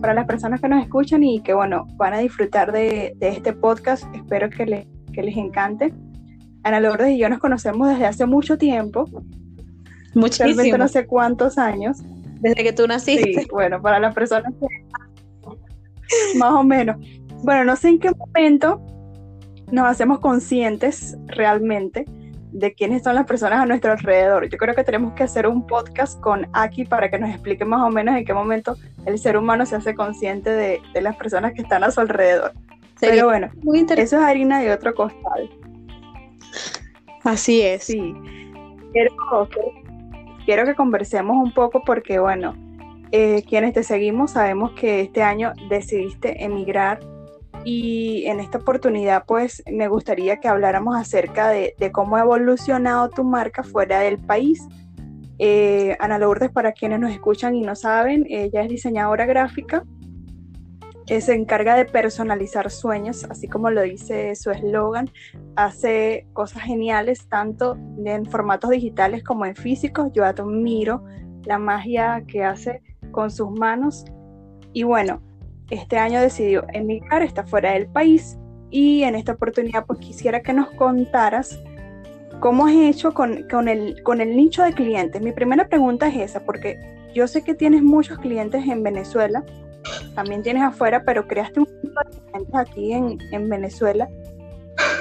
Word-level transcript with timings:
para 0.00 0.14
las 0.14 0.26
personas 0.26 0.60
que 0.60 0.68
nos 0.68 0.82
escuchan 0.82 1.22
y 1.22 1.40
que, 1.40 1.54
bueno, 1.54 1.86
van 1.96 2.14
a 2.14 2.18
disfrutar 2.18 2.72
de, 2.72 3.16
este 3.20 3.52
podcast, 3.52 4.04
espero 4.14 4.50
que, 4.50 4.66
les 4.66 4.86
que 5.12 5.22
les 5.22 5.36
encante. 5.36 5.92
Ana 6.62 6.80
Lourdes 6.80 7.10
y 7.10 7.18
yo 7.18 7.28
nos 7.28 7.38
conocemos 7.38 7.88
desde 7.88 8.06
hace 8.06 8.26
mucho 8.26 8.58
tiempo. 8.58 9.04
Muchísimo. 10.14 10.48
Realmente 10.48 10.78
no 10.78 10.88
sé 10.88 11.06
cuántos 11.06 11.58
años. 11.58 11.98
Desde 12.40 12.62
que 12.62 12.72
tú 12.72 12.86
naciste. 12.86 13.42
Sí, 13.42 13.48
bueno, 13.50 13.80
para 13.80 13.98
las 13.98 14.14
personas 14.14 14.52
que... 14.60 14.66
Más 16.38 16.52
o 16.52 16.64
menos. 16.64 16.96
Bueno, 17.42 17.64
no 17.64 17.76
sé 17.76 17.88
en 17.88 17.98
qué 17.98 18.10
momento 18.10 18.80
nos 19.70 19.86
hacemos 19.86 20.20
conscientes 20.20 21.16
realmente 21.26 22.04
de 22.52 22.72
quiénes 22.72 23.02
son 23.02 23.14
las 23.14 23.26
personas 23.26 23.60
a 23.60 23.66
nuestro 23.66 23.92
alrededor. 23.92 24.48
Yo 24.48 24.58
creo 24.58 24.74
que 24.74 24.84
tenemos 24.84 25.12
que 25.14 25.24
hacer 25.24 25.46
un 25.46 25.66
podcast 25.66 26.20
con 26.20 26.46
Aki 26.52 26.84
para 26.86 27.10
que 27.10 27.18
nos 27.18 27.30
explique 27.30 27.64
más 27.64 27.82
o 27.82 27.90
menos 27.90 28.16
en 28.16 28.24
qué 28.24 28.34
momento 28.34 28.76
el 29.06 29.18
ser 29.18 29.36
humano 29.36 29.66
se 29.66 29.76
hace 29.76 29.94
consciente 29.94 30.50
de, 30.50 30.80
las 31.00 31.16
personas 31.16 31.52
que 31.52 31.62
están 31.62 31.84
a 31.84 31.90
su 31.90 32.00
alrededor. 32.00 32.52
Pero 33.00 33.26
bueno, 33.26 33.48
muy 33.62 33.80
eso 33.80 33.96
es 33.96 34.12
harina 34.12 34.60
de 34.60 34.72
otro 34.72 34.94
costal. 34.94 35.48
Así 37.22 37.62
es. 37.62 37.84
Sí. 37.84 38.14
Quiero, 38.92 39.12
quiero 40.44 40.64
que 40.64 40.74
conversemos 40.74 41.36
un 41.36 41.52
poco 41.52 41.82
porque, 41.84 42.18
bueno, 42.18 42.56
eh, 43.12 43.44
quienes 43.48 43.72
te 43.72 43.82
seguimos 43.82 44.32
sabemos 44.32 44.72
que 44.72 45.00
este 45.00 45.22
año 45.22 45.52
decidiste 45.68 46.44
emigrar 46.44 47.00
y 47.70 48.24
en 48.24 48.40
esta 48.40 48.56
oportunidad 48.56 49.24
pues 49.26 49.62
me 49.70 49.88
gustaría 49.88 50.40
que 50.40 50.48
habláramos 50.48 50.96
acerca 50.96 51.50
de, 51.50 51.74
cómo 51.92 52.16
ha 52.16 52.20
evolucionado 52.20 53.10
tu 53.10 53.24
marca 53.24 53.62
fuera 53.62 54.00
del 54.00 54.16
país. 54.16 54.66
Eh, 55.38 55.94
Ana 56.00 56.18
Lourdes, 56.18 56.50
para 56.50 56.72
quienes 56.72 56.98
nos 56.98 57.12
escuchan 57.12 57.54
y 57.54 57.60
no 57.60 57.76
saben, 57.76 58.24
ella 58.30 58.62
es 58.62 58.70
diseñadora 58.70 59.26
gráfica, 59.26 59.84
eh, 61.08 61.20
se 61.20 61.34
encarga 61.34 61.76
de 61.76 61.84
personalizar 61.84 62.70
sueños, 62.70 63.24
así 63.24 63.48
como 63.48 63.70
lo 63.70 63.82
dice 63.82 64.34
su 64.34 64.50
eslogan, 64.50 65.10
hace 65.54 66.26
cosas 66.32 66.62
geniales 66.62 67.28
tanto 67.28 67.76
en 68.02 68.24
formatos 68.24 68.70
digitales 68.70 69.22
como 69.22 69.44
en 69.44 69.54
físicos. 69.54 70.10
Yo 70.14 70.24
admiro 70.24 71.04
la 71.44 71.58
magia 71.58 72.24
que 72.26 72.44
hace 72.44 72.80
con 73.10 73.30
sus 73.30 73.50
manos. 73.50 74.06
Y 74.72 74.84
bueno, 74.84 75.20
este 75.70 75.98
año 75.98 76.20
decidió 76.20 76.64
emigrar, 76.72 77.22
está 77.22 77.44
fuera 77.44 77.72
del 77.72 77.86
país 77.86 78.38
y 78.70 79.02
en 79.02 79.14
esta 79.14 79.32
oportunidad 79.32 79.86
pues 79.86 79.98
quisiera 79.98 80.40
que 80.40 80.52
nos 80.52 80.70
contaras 80.72 81.60
cómo 82.40 82.66
has 82.66 82.74
hecho 82.74 83.12
con, 83.12 83.68
el, 83.68 84.02
con 84.02 84.20
el 84.20 84.36
nicho 84.36 84.62
de 84.62 84.72
clientes. 84.72 85.20
Mi 85.22 85.32
primera 85.32 85.68
pregunta 85.68 86.08
es 86.08 86.16
esa, 86.16 86.40
porque 86.40 86.78
yo 87.14 87.26
sé 87.26 87.42
que 87.42 87.54
tienes 87.54 87.82
muchos 87.82 88.18
clientes 88.18 88.66
en 88.66 88.82
Venezuela, 88.82 89.44
también 90.14 90.42
tienes 90.42 90.62
afuera, 90.62 91.02
pero 91.04 91.26
creaste 91.26 91.60
un 91.60 91.68
nicho 91.82 92.00
de 92.04 92.20
clientes 92.20 92.54
aquí 92.54 92.92
en, 92.92 93.18
en 93.32 93.48
Venezuela. 93.48 94.08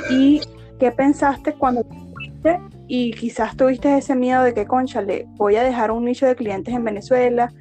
¿Y 0.09 0.41
qué 0.79 0.91
pensaste 0.91 1.53
cuando 1.53 1.83
fuiste 2.13 2.59
y 2.87 3.11
quizás 3.11 3.55
tuviste 3.55 3.97
ese 3.97 4.15
miedo 4.15 4.43
de 4.43 4.53
que, 4.53 4.65
concha, 4.65 5.01
le 5.01 5.25
voy 5.35 5.57
a 5.57 5.63
dejar 5.63 5.91
un 5.91 6.05
nicho 6.05 6.25
de 6.25 6.35
clientes 6.35 6.73
en 6.73 6.83
Venezuela? 6.83 7.51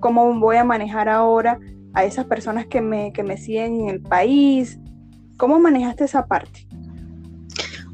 ¿Cómo 0.00 0.38
voy 0.38 0.56
a 0.56 0.64
manejar 0.64 1.08
ahora 1.08 1.58
a 1.96 2.04
esas 2.04 2.26
personas 2.26 2.66
que 2.66 2.82
me, 2.82 3.10
que 3.12 3.22
me 3.22 3.38
siguen 3.38 3.80
en 3.80 3.88
el 3.88 4.00
país. 4.02 4.78
¿Cómo 5.38 5.58
manejaste 5.58 6.04
esa 6.04 6.26
parte? 6.26 6.68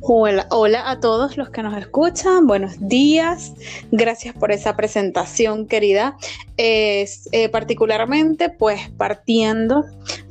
Hola, 0.01 0.49
hola 0.51 0.91
a 0.91 0.99
todos 0.99 1.37
los 1.37 1.51
que 1.51 1.63
nos 1.63 1.79
escuchan, 1.79 2.49
buenos 2.49 2.89
días, 2.89 3.55
gracias 3.93 4.35
por 4.35 4.51
esa 4.51 4.75
presentación 4.75 5.69
querida. 5.69 6.17
Es, 6.57 7.29
eh, 7.31 7.49
particularmente 7.49 8.51
pues 8.51 8.91
partiendo 8.91 9.85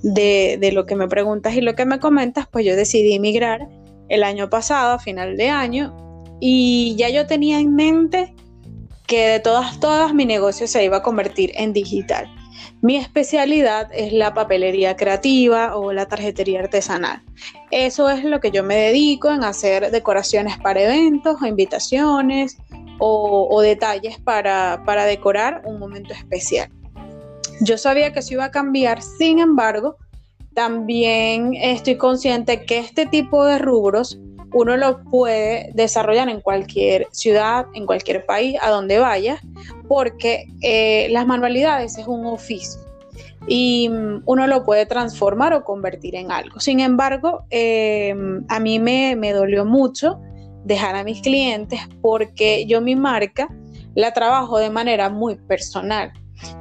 de, 0.03 0.57
de, 0.59 0.73
lo 0.73 0.85
que 0.85 0.97
me 0.97 1.07
preguntas 1.07 1.55
y 1.55 1.61
lo 1.61 1.73
que 1.73 1.85
me 1.85 2.01
comentas, 2.01 2.47
pues 2.51 2.65
yo 2.65 2.75
decidí 2.75 3.13
emigrar 3.13 3.69
el 4.09 4.23
año 4.23 4.49
pasado, 4.49 4.95
a 4.95 4.99
final 4.99 5.37
de 5.37 5.47
año, 5.47 5.95
y 6.41 6.93
ya 6.97 7.07
yo 7.07 7.25
tenía 7.25 7.57
en 7.59 7.73
mente 7.73 8.35
que 9.07 9.29
de 9.29 9.39
todas, 9.39 9.79
todas 9.79 10.13
mi 10.13 10.25
negocio 10.25 10.67
se 10.67 10.83
iba 10.83 10.97
a 10.97 11.03
convertir 11.03 11.53
en 11.55 11.71
digital. 11.71 12.29
Mi 12.81 12.97
especialidad 12.97 13.89
es 13.93 14.13
la 14.13 14.33
papelería 14.33 14.95
creativa 14.95 15.75
o 15.75 15.93
la 15.93 16.07
tarjetería 16.07 16.59
artesanal. 16.59 17.21
Eso 17.69 18.09
es 18.09 18.23
lo 18.23 18.39
que 18.39 18.51
yo 18.51 18.63
me 18.63 18.75
dedico 18.75 19.31
en 19.31 19.43
hacer 19.43 19.91
decoraciones 19.91 20.57
para 20.57 20.81
eventos 20.81 21.41
o 21.41 21.45
invitaciones 21.45 22.57
o, 22.99 23.61
detalles 23.61 24.19
para, 24.19 24.83
para 24.85 25.05
decorar 25.05 25.63
un 25.65 25.79
momento 25.79 26.13
especial. 26.13 26.69
Yo 27.61 27.77
sabía 27.77 28.13
que 28.13 28.19
eso 28.19 28.33
iba 28.33 28.45
a 28.45 28.51
cambiar, 28.51 29.01
sin 29.01 29.39
embargo, 29.39 29.97
también 30.53 31.53
estoy 31.53 31.95
consciente 31.95 32.65
que 32.65 32.79
este 32.79 33.05
tipo 33.05 33.45
de 33.45 33.57
rubros 33.57 34.19
uno 34.53 34.77
lo 34.77 35.03
puede 35.03 35.71
desarrollar 35.73 36.29
en 36.29 36.41
cualquier 36.41 37.07
ciudad, 37.11 37.65
en 37.73 37.85
cualquier 37.85 38.25
país, 38.25 38.57
a 38.61 38.69
donde 38.69 38.99
vaya, 38.99 39.39
porque 39.87 40.47
eh, 40.61 41.07
las 41.11 41.25
manualidades 41.25 41.97
es 41.97 42.07
un 42.07 42.25
oficio 42.25 42.81
y 43.47 43.89
mm, 43.89 44.23
uno 44.25 44.47
lo 44.47 44.63
puede 44.63 44.85
transformar 44.85 45.53
o 45.53 45.63
convertir 45.63 46.15
en 46.15 46.31
algo. 46.31 46.59
Sin 46.59 46.79
embargo, 46.79 47.45
eh, 47.49 48.15
a 48.49 48.59
mí 48.59 48.79
me, 48.79 49.15
me 49.15 49.33
dolió 49.33 49.65
mucho 49.65 50.19
dejar 50.63 50.95
a 50.95 51.03
mis 51.03 51.21
clientes 51.21 51.79
porque 52.01 52.65
yo 52.65 52.81
mi 52.81 52.95
marca 52.95 53.49
la 53.95 54.13
trabajo 54.13 54.57
de 54.57 54.69
manera 54.69 55.09
muy 55.09 55.35
personal. 55.35 56.13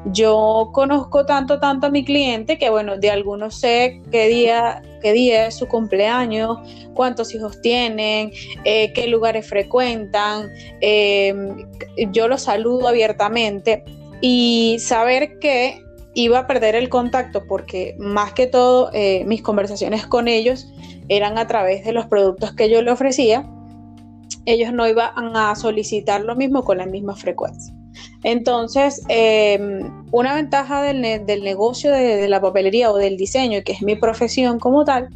Yo 0.07 0.71
conozco 0.73 1.25
tanto, 1.25 1.59
tanto 1.59 1.87
a 1.87 1.91
mi 1.91 2.05
cliente 2.05 2.59
que, 2.59 2.71
bueno, 2.71 2.99
de 2.99 3.11
algunos 3.11 3.55
sé 3.61 4.03
qué 4.11 4.29
día, 4.29 4.83
qué 5.01 5.13
día 5.13 5.47
es 5.47 5.55
su 5.55 5.67
cumpleaños, 5.67 6.59
cuántos 6.95 7.35
hijos 7.35 7.61
tienen, 7.61 8.33
eh, 8.65 8.93
qué 8.93 9.07
lugares 9.07 9.47
frecuentan. 9.47 10.49
Em, 10.81 11.67
yo 12.13 12.29
los 12.29 12.43
saludo 12.43 12.89
abiertamente 12.89 13.85
y 14.21 14.77
saber 14.81 15.39
que 15.39 15.83
iba 16.15 16.41
a 16.41 16.47
perder 16.47 16.75
el 16.75 16.89
contacto 16.89 17.47
porque 17.47 17.95
más 17.99 18.33
que 18.33 18.47
todo 18.47 18.91
eh, 18.93 19.25
mis 19.27 19.43
conversaciones 19.43 20.07
con 20.07 20.29
ellos 20.29 20.67
eran 21.09 21.39
a 21.39 21.47
través 21.47 21.85
de 21.85 21.93
los 21.93 22.07
productos 22.07 22.53
que 22.53 22.69
yo 22.71 22.83
le 22.83 22.91
ofrecía, 22.91 23.49
ellos 24.47 24.73
no 24.73 24.89
iban 24.89 25.37
a 25.37 25.55
solicitar 25.55 26.23
lo 26.23 26.37
mismo 26.37 26.65
con 26.65 26.79
la 26.79 26.87
misma 26.87 27.17
frecuencia. 27.17 27.75
Entonces, 28.23 29.03
em, 29.09 30.05
una 30.13 30.35
ventaja 30.35 30.83
del, 30.83 31.01
negocio 31.43 31.91
de, 31.91 32.29
la 32.29 32.41
papelería 32.41 32.91
o 32.91 32.97
del 32.97 33.17
diseño, 33.17 33.61
que 33.65 33.73
es 33.73 33.83
mi 33.83 33.97
profesión 33.97 34.59
como 34.59 34.85
tal, 34.85 35.09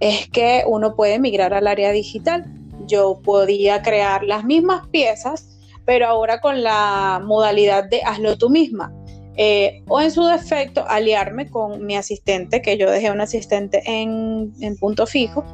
es 0.00 0.28
que 0.28 0.64
uno 0.66 0.94
puede 0.94 1.18
migrar 1.18 1.54
al 1.54 1.66
área 1.66 1.90
digital. 1.92 2.44
Yo 2.86 3.20
podía 3.22 3.82
crear 3.82 4.24
las 4.24 4.44
mismas 4.44 4.86
piezas, 4.88 5.58
pero 5.86 6.06
ahora 6.06 6.40
con 6.40 6.62
la 6.62 7.22
modalidad 7.24 7.88
de 7.88 8.02
hazlo 8.02 8.36
tú 8.36 8.50
misma. 8.50 8.92
Eh, 9.36 9.82
o 9.88 10.00
en 10.02 10.10
su 10.10 10.22
defecto, 10.24 10.84
aliarme 10.86 11.48
con 11.48 11.86
mi 11.86 11.96
asistente, 11.96 12.60
que 12.60 12.76
yo 12.76 12.90
dejé 12.90 13.10
un 13.10 13.22
asistente 13.22 13.82
en, 13.86 14.52
punto 14.78 15.06
fijo, 15.06 15.44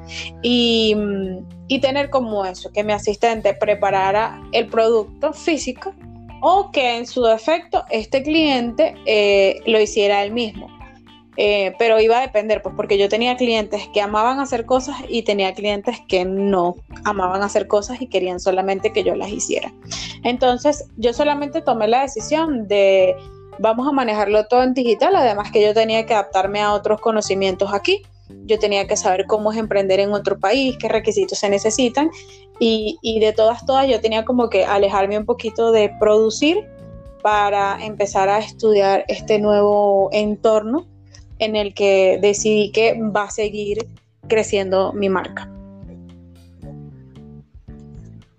y, 0.43 0.97
y 1.69 1.81
tener 1.81 2.11
como 2.11 2.45
eso, 2.45 2.73
que 2.73 2.83
mi 2.83 2.93
asistente 2.93 3.55
preparara 3.55 4.43
el 4.51 4.67
producto 4.67 5.33
físico 5.33 5.95
o 6.49 6.71
que 6.71 6.97
en 6.97 7.09
su 7.09 7.25
defecto 7.25 7.85
este 7.91 8.23
cliente 8.23 8.95
eh, 9.05 9.61
lo 9.67 9.81
hiciera 9.81 10.23
él 10.23 10.31
mismo. 10.31 10.69
Eh, 11.37 11.75
pero 11.77 12.01
iba 12.01 12.19
a 12.19 12.21
depender, 12.21 12.63
pues 12.63 12.73
porque 12.77 12.97
yo 12.99 13.09
tenía 13.09 13.37
clientes 13.37 13.89
que 13.93 14.01
amaban 14.01 14.39
hacer 14.39 14.65
cosas 14.65 14.95
y 15.09 15.23
tenía 15.23 15.55
clientes 15.55 15.97
que 16.07 16.25
no 16.25 16.77
amaban 17.05 17.43
hacer 17.43 17.67
cosas 17.67 18.01
y 18.01 18.07
querían 18.07 18.39
solamente 18.39 18.93
que 18.93 19.03
yo 19.03 19.17
las 19.17 19.31
hiciera. 19.31 19.73
Entonces 20.23 20.89
yo 20.97 21.13
solamente 21.13 21.63
tomé 21.63 21.89
la 21.89 22.03
decisión 22.03 22.69
de 22.69 23.17
vamos 23.59 23.89
a 23.89 23.93
manejarlo 23.93 24.47
todo 24.47 24.63
en 24.63 24.73
digital, 24.73 25.17
además 25.17 25.51
que 25.51 25.61
yo 25.61 25.75
tenía 25.75 26.07
que 26.07 26.15
adaptarme 26.15 26.61
a 26.61 26.75
otros 26.75 27.01
conocimientos 27.01 27.75
aquí 27.75 28.03
yo 28.45 28.59
tenía 28.59 28.87
que 28.87 28.97
saber 28.97 29.27
cómo 29.27 29.53
es 29.53 29.59
emprender 29.59 30.01
en 30.01 30.13
otro 30.13 30.39
país, 30.39 30.77
qué 30.79 30.89
requisitos 30.89 31.39
se 31.39 31.49
necesitan 31.49 32.11
y, 32.59 33.19
de 33.21 33.33
todas, 33.33 33.65
todas 33.67 33.89
yo 33.89 34.01
tenía 34.01 34.25
como 34.25 34.49
que 34.49 34.65
alejarme 34.65 35.19
un 35.19 35.27
poquito 35.27 35.73
de 35.73 35.93
producir 36.01 36.67
para 37.23 37.85
empezar 37.85 38.29
a 38.29 38.39
estudiar 38.39 39.05
este 39.09 39.39
nuevo 39.39 40.09
entorno 40.13 40.87
en 41.39 41.57
el 41.57 41.75
que 41.75 42.19
decidí 42.21 42.71
que 42.73 42.99
va 43.01 43.25
a 43.25 43.31
seguir 43.31 43.87
creciendo 44.29 44.93
mi 44.93 45.09
marca. 45.09 45.51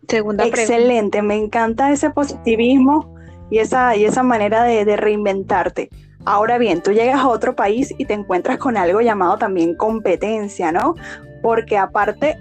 Segunda 0.08 0.46
Excelente, 0.46 1.22
me 1.22 1.36
encanta 1.36 1.92
ese 1.92 2.10
positivismo 2.10 3.14
y 3.50 3.60
esa, 3.60 3.96
y 3.96 4.06
esa 4.06 4.24
manera 4.24 4.64
de 4.64 4.96
reinventarte. 4.96 5.90
Ahora 6.28 6.58
bien, 6.58 6.84
tú 6.84 6.92
llegas 6.92 7.22
a 7.22 7.30
otro 7.30 7.56
país 7.56 7.96
y 7.98 8.04
te 8.04 8.14
encuentras 8.14 8.58
con 8.58 8.76
algo 8.76 9.00
llamado 9.00 9.38
también 9.38 9.76
competencia, 9.76 10.74
¿no? 10.74 10.94
Porque 11.42 11.78
aparte 11.78 12.38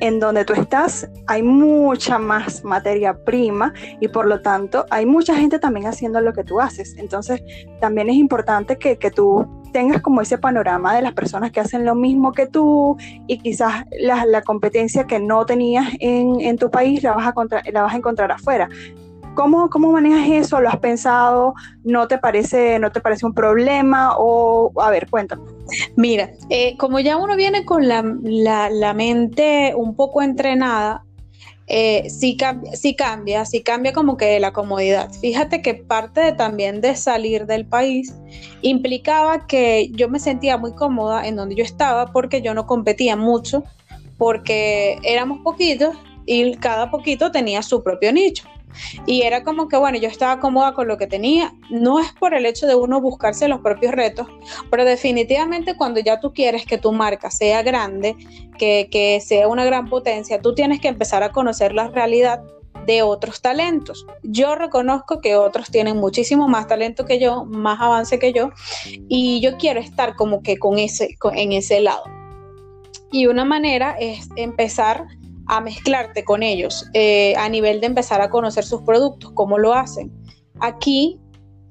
en 0.00 0.18
donde 0.18 0.46
tú 0.46 0.54
estás 0.54 1.10
hay 1.26 1.42
mucha 1.42 2.18
más 2.18 2.64
materia 2.64 3.12
prima 3.24 3.74
y 4.00 4.08
por 4.08 4.26
lo 4.26 4.40
tanto 4.40 4.86
hay 4.88 5.04
mucha 5.04 5.36
gente 5.36 5.58
también 5.58 5.88
haciendo 5.88 6.22
lo 6.22 6.32
que 6.32 6.42
tú 6.42 6.58
haces. 6.58 6.96
Entonces 6.96 7.42
también 7.80 8.08
es 8.08 8.16
importante 8.16 8.78
que, 8.78 8.96
tú 9.10 9.46
tengas 9.74 10.00
como 10.00 10.22
ese 10.22 10.38
panorama 10.38 10.96
de 10.96 11.02
las 11.02 11.12
personas 11.12 11.52
que 11.52 11.60
hacen 11.60 11.84
lo 11.84 11.94
mismo 11.94 12.32
que 12.32 12.46
tú 12.46 12.96
y 13.26 13.40
quizás 13.40 13.84
la, 14.00 14.40
competencia 14.40 15.04
que 15.04 15.20
no 15.20 15.44
tenías 15.44 15.86
en, 16.00 16.56
tu 16.56 16.70
país 16.70 17.02
la 17.02 17.12
vas, 17.12 17.26
a 17.26 17.34
la 17.70 17.82
vas 17.82 17.92
a 17.92 17.96
encontrar 17.98 18.32
afuera. 18.32 18.70
¿Cómo, 19.38 19.70
¿Cómo, 19.70 19.92
manejas 19.92 20.46
eso? 20.46 20.60
¿Lo 20.60 20.68
has 20.68 20.78
pensado? 20.78 21.54
¿No 21.84 22.08
te 22.08 22.18
parece, 22.18 22.80
no 22.80 22.90
te 22.90 23.00
parece 23.00 23.24
un 23.24 23.34
problema? 23.34 24.16
O, 24.18 24.72
a 24.82 24.90
ver, 24.90 25.08
cuéntame. 25.08 25.42
Mira, 25.94 26.32
eh, 26.50 26.76
como 26.76 26.98
ya 26.98 27.16
uno 27.16 27.36
viene 27.36 27.64
con 27.64 27.86
la, 27.86 28.02
mente 28.96 29.74
un 29.76 29.94
poco 29.94 30.22
entrenada, 30.22 31.04
eh, 31.68 32.10
sí, 32.10 32.36
sí, 32.74 32.96
cambia, 32.96 33.44
sí 33.44 33.62
cambia 33.62 33.92
como 33.92 34.16
que 34.16 34.40
la 34.40 34.52
comodidad. 34.52 35.08
Fíjate 35.20 35.62
que 35.62 35.74
parte 35.74 36.32
también 36.32 36.80
de 36.80 36.96
salir 36.96 37.46
del 37.46 37.64
país 37.64 38.12
implicaba 38.62 39.46
que 39.46 39.92
yo 39.92 40.08
me 40.08 40.18
sentía 40.18 40.56
muy 40.56 40.74
cómoda 40.74 41.28
en 41.28 41.36
donde 41.36 41.54
yo 41.54 41.62
estaba 41.62 42.06
porque 42.06 42.42
yo 42.42 42.54
no 42.54 42.66
competía 42.66 43.14
mucho, 43.14 43.62
porque 44.16 44.98
éramos 45.04 45.38
poquitos 45.44 45.96
y 46.26 46.56
cada 46.56 46.90
poquito 46.90 47.30
tenía 47.30 47.62
su 47.62 47.84
propio 47.84 48.12
nicho. 48.12 48.42
Y 49.06 49.22
era 49.22 49.44
como 49.44 49.68
que, 49.68 49.76
bueno, 49.76 49.98
yo 49.98 50.08
estaba 50.08 50.40
cómoda 50.40 50.72
con 50.72 50.88
lo 50.88 50.98
que 50.98 51.06
tenía. 51.06 51.52
No 51.70 52.00
es 52.00 52.12
por 52.12 52.34
el 52.34 52.46
hecho 52.46 52.66
de 52.66 52.74
uno 52.74 53.00
buscarse 53.00 53.48
los 53.48 53.60
propios 53.60 53.92
retos, 53.92 54.26
pero 54.70 54.84
definitivamente 54.84 55.76
cuando 55.76 56.00
ya 56.00 56.20
tú 56.20 56.32
quieres 56.32 56.64
que 56.66 56.78
tu 56.78 56.92
marca 56.92 57.30
sea 57.30 57.62
grande, 57.62 58.16
que, 58.58 58.88
que 58.90 59.20
sea 59.20 59.48
una 59.48 59.64
gran 59.64 59.88
potencia, 59.88 60.40
tú 60.40 60.54
tienes 60.54 60.80
que 60.80 60.88
empezar 60.88 61.22
a 61.22 61.32
conocer 61.32 61.72
la 61.74 61.88
realidad 61.88 62.42
de 62.88 63.02
otros 63.02 63.42
talentos. 63.42 64.06
Yo 64.22 64.54
reconozco 64.54 65.20
que 65.20 65.36
otros 65.36 65.70
tienen 65.70 65.98
muchísimo 65.98 66.48
más 66.48 66.66
talento 66.66 67.04
que 67.04 67.18
yo, 67.18 67.44
más 67.44 67.78
avance 67.80 68.18
que 68.18 68.32
yo, 68.32 68.50
y 69.08 69.40
yo 69.40 69.58
quiero 69.58 69.78
estar 69.78 70.16
como 70.16 70.42
que 70.42 70.56
con 70.56 70.78
ese, 70.78 71.16
en 71.34 71.52
ese 71.52 71.80
lado. 71.80 72.04
Y 73.10 73.26
una 73.26 73.44
manera 73.44 73.96
es 74.00 74.28
empezar 74.36 75.06
a 75.48 75.60
mezclarte 75.60 76.24
con 76.24 76.42
ellos 76.42 76.86
eh, 76.94 77.34
a 77.36 77.48
nivel 77.48 77.80
de 77.80 77.86
empezar 77.86 78.20
a 78.20 78.30
conocer 78.30 78.64
sus 78.64 78.82
productos, 78.82 79.32
cómo 79.32 79.58
lo 79.58 79.74
hacen. 79.74 80.12
Aquí, 80.60 81.18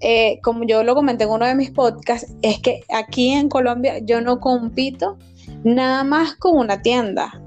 eh, 0.02 0.40
como 0.44 0.66
yo 0.66 0.84
lo 0.84 0.96
comenté 0.96 1.24
en 1.24 1.30
uno 1.30 1.46
de 1.46 1.56
mis 1.56 1.72
podcasts, 1.72 2.34
es 2.42 2.60
que 2.60 2.82
aquí 2.94 3.30
en 3.30 3.50
Colombia 3.50 4.00
yo 4.00 4.20
no 4.20 4.40
compito 4.40 5.18
nada 5.64 6.04
más 6.04 6.36
con 6.36 6.58
una 6.58 6.82
tienda 6.82 7.42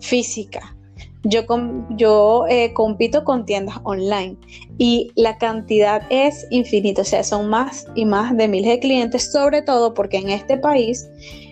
física. 0.00 0.76
Yo, 1.24 2.46
eh, 2.48 2.72
compito 2.72 3.22
con 3.22 3.46
tiendas 3.46 3.76
online 3.84 4.36
y 4.78 5.12
la 5.14 5.38
cantidad 5.38 6.02
es 6.10 6.46
infinita, 6.50 7.02
o 7.02 7.04
sea, 7.04 7.22
son 7.22 7.48
más 7.48 7.86
y 7.94 8.04
más 8.04 8.36
de 8.36 8.48
miles 8.48 8.70
de 8.70 8.80
clientes, 8.80 9.30
sobre 9.30 9.62
todo 9.62 9.94
porque 9.94 10.16
en 10.16 10.30
este 10.30 10.56
país 10.56 11.08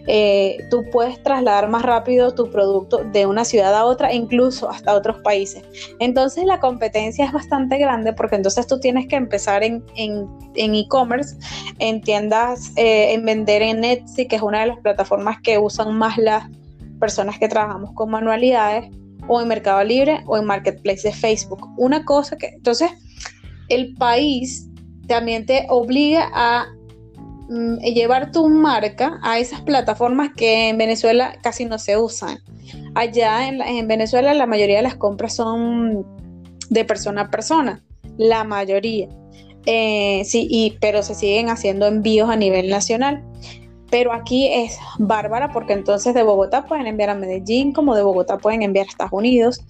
eh, 0.08 0.58
tú 0.70 0.84
puedes 0.90 1.22
trasladar 1.22 1.68
más 1.68 1.82
rápido 1.82 2.34
tu 2.34 2.50
producto 2.50 3.04
de 3.12 3.26
una 3.26 3.44
ciudad 3.44 3.72
a 3.74 3.84
otra, 3.84 4.12
incluso 4.12 4.68
hasta 4.68 4.92
otros 4.92 5.18
países. 5.18 5.62
Entonces 6.00 6.46
la 6.46 6.58
competencia 6.58 7.24
es 7.24 7.32
bastante 7.32 7.78
grande 7.78 8.12
porque 8.12 8.34
entonces 8.34 8.66
tú 8.66 8.80
tienes 8.80 9.06
que 9.06 9.14
empezar 9.14 9.62
en 9.62 9.84
e-commerce, 10.54 11.36
en, 11.78 12.00
tiendas, 12.00 12.72
eh, 12.74 13.12
en 13.12 13.24
vender 13.24 13.62
en 13.62 13.84
Etsy, 13.84 14.26
que 14.26 14.34
es 14.34 14.42
una 14.42 14.62
de 14.62 14.66
las 14.68 14.78
plataformas 14.78 15.40
que 15.42 15.58
usan 15.58 15.96
más 15.96 16.18
las 16.18 16.44
personas 16.98 17.38
que 17.38 17.48
trabajamos 17.48 17.92
con 17.94 18.10
manualidades, 18.10 18.90
o 19.28 19.40
en 19.40 19.48
Mercado 19.48 19.82
Libre 19.84 20.22
o 20.26 20.36
en 20.36 20.44
Marketplace 20.44 21.08
de 21.08 21.14
Facebook. 21.14 21.68
Una 21.76 22.04
cosa 22.04 22.36
que, 22.36 22.48
entonces, 22.48 22.90
el 23.68 23.94
país 23.94 24.68
también 25.06 25.46
te 25.46 25.66
obliga 25.68 26.30
a 26.32 26.66
Mm, 27.50 27.78
llevar 27.78 28.30
tu 28.30 28.48
marca 28.48 29.18
a 29.24 29.40
esas 29.40 29.60
plataformas 29.62 30.30
que 30.36 30.68
en 30.68 30.78
Venezuela 30.78 31.36
casi 31.42 31.64
no 31.64 31.80
se 31.80 31.96
usan. 31.98 32.38
Allá 32.94 33.48
en, 33.48 33.88
Venezuela 33.88 34.32
la 34.34 34.46
mayoría 34.46 34.76
de 34.76 34.82
las 34.82 34.94
compras 34.94 35.34
son 35.34 36.06
de 36.68 36.84
persona 36.84 37.22
a 37.22 37.30
persona, 37.30 37.82
la 38.18 38.44
mayoría. 38.44 39.08
Eh, 39.66 40.22
sí, 40.24 40.46
y, 40.48 40.76
pero 40.80 41.02
se 41.02 41.16
siguen 41.16 41.48
haciendo 41.48 41.88
envíos 41.88 42.30
a 42.30 42.36
nivel 42.36 42.70
nacional. 42.70 43.24
Pero 43.90 44.12
aquí 44.12 44.48
es 44.52 44.78
bárbara 44.98 45.50
porque 45.52 45.72
entonces 45.72 46.14
de 46.14 46.22
Bogotá 46.22 46.64
pueden 46.64 46.86
enviar 46.86 47.10
a 47.10 47.14
Medellín, 47.14 47.72
como 47.72 47.94
de 47.94 48.02
Bogotá 48.02 48.38
pueden 48.38 48.62
enviar 48.62 48.86
a 48.86 48.90
Estados 48.90 49.12
Unidos 49.12 49.64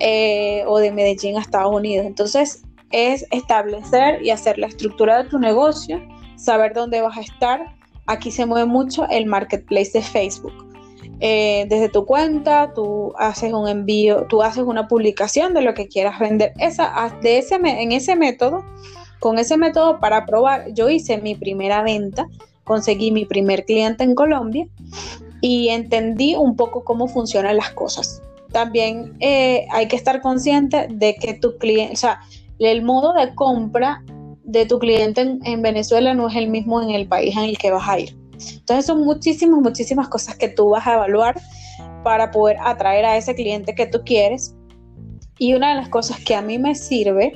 eh, 0.00 0.64
o 0.66 0.78
de 0.78 0.92
Medellín 0.92 1.36
a 1.36 1.40
Estados 1.40 1.74
Unidos. 1.74 2.06
Entonces 2.06 2.62
es 2.90 3.26
establecer 3.30 4.22
y 4.22 4.30
hacer 4.30 4.58
la 4.58 4.68
estructura 4.68 5.22
de 5.22 5.28
tu 5.28 5.38
negocio 5.38 6.00
saber 6.36 6.74
dónde 6.74 7.00
vas 7.00 7.16
a 7.16 7.22
estar. 7.22 7.74
Aquí 8.06 8.30
se 8.30 8.46
mueve 8.46 8.66
mucho 8.66 9.08
el 9.08 9.26
marketplace 9.26 9.90
de 9.92 10.02
Facebook. 10.02 10.52
Eh, 11.20 11.66
desde 11.68 11.88
tu 11.88 12.04
cuenta, 12.04 12.72
tú 12.74 13.12
haces 13.18 13.52
un 13.52 13.68
envío, 13.68 14.26
tú 14.28 14.42
haces 14.42 14.64
una 14.64 14.86
publicación 14.86 15.54
de 15.54 15.62
lo 15.62 15.74
que 15.74 15.88
quieras 15.88 16.18
vender. 16.20 16.52
Esa, 16.58 17.10
de 17.22 17.38
ese, 17.38 17.56
en 17.56 17.92
ese 17.92 18.16
método, 18.16 18.64
con 19.18 19.38
ese 19.38 19.56
método 19.56 19.98
para 19.98 20.26
probar, 20.26 20.72
yo 20.72 20.88
hice 20.90 21.18
mi 21.18 21.34
primera 21.34 21.82
venta, 21.82 22.28
conseguí 22.66 23.12
mi 23.12 23.24
primer 23.24 23.64
cliente 23.64 24.02
en 24.02 24.14
Colombia 24.14 24.66
y 25.40 25.68
entendí 25.68 26.34
un 26.34 26.56
poco 26.56 26.82
cómo 26.84 27.06
funcionan 27.06 27.56
las 27.56 27.70
cosas. 27.70 28.20
También 28.52 29.16
eh, 29.20 29.66
hay 29.70 29.86
que 29.86 29.94
estar 29.94 30.20
consciente 30.20 30.88
de 30.90 31.14
que 31.14 31.34
tu 31.34 31.56
cliente, 31.58 31.94
o 31.94 31.96
sea, 31.96 32.20
el 32.58 32.82
modo 32.82 33.12
de 33.12 33.34
compra 33.34 34.02
de 34.42 34.66
tu 34.66 34.80
cliente 34.80 35.20
en, 35.20 35.62
Venezuela 35.62 36.12
no 36.12 36.28
es 36.28 36.34
el 36.34 36.48
mismo 36.48 36.82
en 36.82 36.90
el 36.90 37.06
país 37.06 37.36
en 37.36 37.44
el 37.44 37.56
que 37.56 37.70
vas 37.70 37.88
a 37.88 38.00
ir. 38.00 38.16
Entonces 38.32 38.86
son 38.86 39.04
muchísimas, 39.04 39.60
muchísimas 39.60 40.08
cosas 40.08 40.36
que 40.36 40.48
tú 40.48 40.70
vas 40.70 40.86
a 40.86 40.94
evaluar 40.94 41.40
para 42.02 42.32
poder 42.32 42.56
atraer 42.60 43.04
a 43.04 43.16
ese 43.16 43.34
cliente 43.34 43.74
que 43.74 43.86
tú 43.86 44.02
quieres. 44.04 44.56
Y 45.38 45.54
una 45.54 45.70
de 45.70 45.76
las 45.76 45.88
cosas 45.88 46.18
que 46.18 46.34
a 46.34 46.42
mí 46.42 46.58
me 46.58 46.74
sirve 46.74 47.32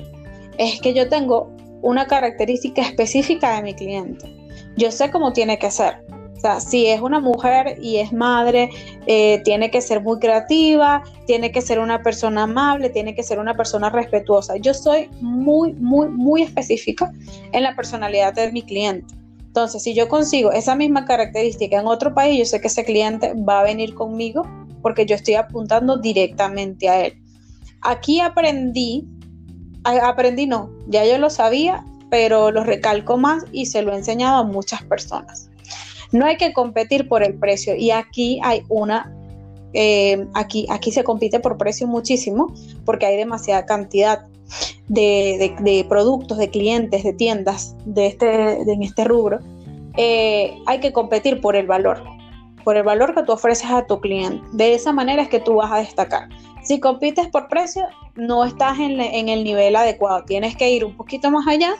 es 0.57 0.81
que 0.81 0.93
yo 0.93 1.07
tengo 1.07 1.49
una 1.81 2.07
característica 2.07 2.81
específica 2.81 3.55
de 3.55 3.61
mi 3.61 3.73
cliente. 3.73 4.40
Yo 4.77 4.91
sé 4.91 5.11
cómo 5.11 5.33
tiene 5.33 5.57
que 5.59 5.71
ser. 5.71 6.03
O 6.37 6.39
sea, 6.41 6.59
si 6.59 6.87
es 6.87 6.99
una 7.01 7.19
mujer 7.19 7.77
y 7.79 7.97
es 7.97 8.11
madre, 8.11 8.71
eh, 9.05 9.41
tiene 9.43 9.69
que 9.69 9.79
ser 9.79 10.01
muy 10.01 10.17
creativa, 10.17 11.03
tiene 11.27 11.51
que 11.51 11.61
ser 11.61 11.77
una 11.77 12.01
persona 12.01 12.43
amable, 12.43 12.89
tiene 12.89 13.13
que 13.13 13.21
ser 13.21 13.37
una 13.37 13.55
persona 13.55 13.91
respetuosa. 13.91 14.57
Yo 14.57 14.73
soy 14.73 15.07
muy, 15.19 15.73
muy, 15.73 16.07
muy 16.07 16.41
específica 16.41 17.13
en 17.51 17.61
la 17.61 17.75
personalidad 17.75 18.33
de 18.33 18.51
mi 18.51 18.63
cliente. 18.63 19.13
Entonces, 19.51 19.83
si 19.83 19.93
yo 19.93 20.09
consigo 20.09 20.51
esa 20.51 20.75
misma 20.75 21.05
característica 21.05 21.79
en 21.79 21.85
otro 21.85 22.15
país, 22.15 22.39
yo 22.39 22.45
sé 22.45 22.59
que 22.59 22.67
ese 22.67 22.85
cliente 22.85 23.33
va 23.33 23.59
a 23.59 23.63
venir 23.63 23.93
conmigo 23.93 24.47
porque 24.81 25.05
yo 25.05 25.15
estoy 25.15 25.35
apuntando 25.35 25.97
directamente 25.97 26.89
a 26.89 27.05
él. 27.05 27.21
Aquí 27.81 28.19
aprendí, 28.19 29.05
aprendí 29.83 30.47
no, 30.47 30.71
ya 30.87 31.05
yo 31.05 31.17
lo 31.17 31.29
sabía, 31.29 31.85
pero 32.11 32.51
lo 32.51 32.65
recalco 32.65 33.17
más 33.17 33.45
y 33.53 33.65
se 33.65 33.81
lo 33.81 33.93
he 33.93 33.95
enseñado 33.95 34.39
a 34.39 34.43
muchas 34.43 34.83
personas. 34.83 35.49
No 36.11 36.25
hay 36.25 36.35
que 36.35 36.51
competir 36.51 37.07
por 37.07 37.23
el 37.23 37.35
precio 37.35 37.73
y 37.73 37.89
aquí 37.89 38.39
hay 38.43 38.63
una, 38.67 39.15
eh, 39.73 40.27
aquí, 40.33 40.67
aquí 40.69 40.91
se 40.91 41.05
compite 41.05 41.39
por 41.39 41.57
precio 41.57 41.87
muchísimo 41.87 42.53
porque 42.85 43.05
hay 43.05 43.15
demasiada 43.15 43.65
cantidad 43.65 44.25
de, 44.89 45.85
productos, 45.87 46.37
de 46.37 46.49
clientes, 46.49 47.05
de 47.05 47.13
tiendas 47.13 47.77
de 47.85 48.07
este, 48.07 48.61
en 48.61 48.83
este 48.83 49.05
rubro. 49.05 49.39
Eh, 49.95 50.57
hay 50.65 50.81
que 50.81 50.91
competir 50.91 51.39
por 51.39 51.55
el 51.55 51.65
valor, 51.65 52.03
por 52.65 52.75
el 52.75 52.83
valor 52.83 53.15
que 53.15 53.23
tú 53.23 53.31
ofreces 53.31 53.71
a 53.71 53.85
tu 53.85 54.01
cliente. 54.01 54.45
De 54.51 54.73
esa 54.73 54.91
manera 54.91 55.21
es 55.21 55.29
que 55.29 55.39
tú 55.39 55.55
vas 55.55 55.71
a 55.71 55.77
destacar. 55.77 56.27
Si 56.63 56.79
compites 56.79 57.27
por 57.27 57.47
precio, 57.47 57.87
no 58.15 58.45
estás 58.45 58.79
en, 58.79 58.99
el 59.29 59.43
nivel 59.43 59.75
adecuado. 59.75 60.23
Tienes 60.25 60.55
que 60.55 60.71
ir 60.71 60.85
un 60.85 60.95
poquito 60.95 61.31
más 61.31 61.47
allá 61.47 61.73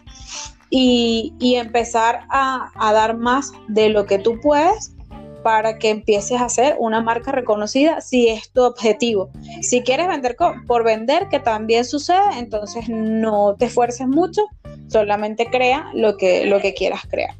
y, 0.69 1.33
empezar 1.55 2.21
a, 2.29 2.71
dar 2.93 3.17
más 3.17 3.51
de 3.67 3.89
lo 3.89 4.05
que 4.05 4.17
tú 4.17 4.39
puedes 4.41 4.95
para 5.43 5.79
que 5.79 5.89
empieces 5.89 6.39
a 6.39 6.45
hacer 6.45 6.75
una 6.79 7.01
marca 7.01 7.31
reconocida 7.31 8.01
si 8.01 8.27
es 8.27 8.51
tu 8.51 8.63
objetivo. 8.63 9.29
Si 9.61 9.81
quieres 9.81 10.07
vender 10.07 10.35
por 10.67 10.83
vender, 10.83 11.29
que 11.29 11.39
también 11.39 11.83
sucede, 11.85 12.37
entonces 12.37 12.89
no 12.89 13.55
te 13.57 13.65
esfuerces 13.65 14.07
mucho, 14.07 14.43
solamente 14.87 15.47
crea 15.47 15.89
lo 15.93 16.17
que, 16.17 16.45
lo 16.45 16.59
que 16.59 16.73
quieras 16.73 17.01
crear. 17.09 17.35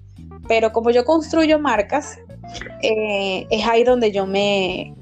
Pero 0.47 0.71
como 0.71 0.89
yo 0.89 1.05
construyo 1.05 1.59
marcas, 1.59 2.17
eh, 2.81 3.45
es 3.49 3.65
ahí 3.67 3.83
donde 3.83 4.11
yo 4.11 4.25
me, 4.25 4.95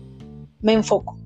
me 0.61 0.73
enfoco. 0.73 1.18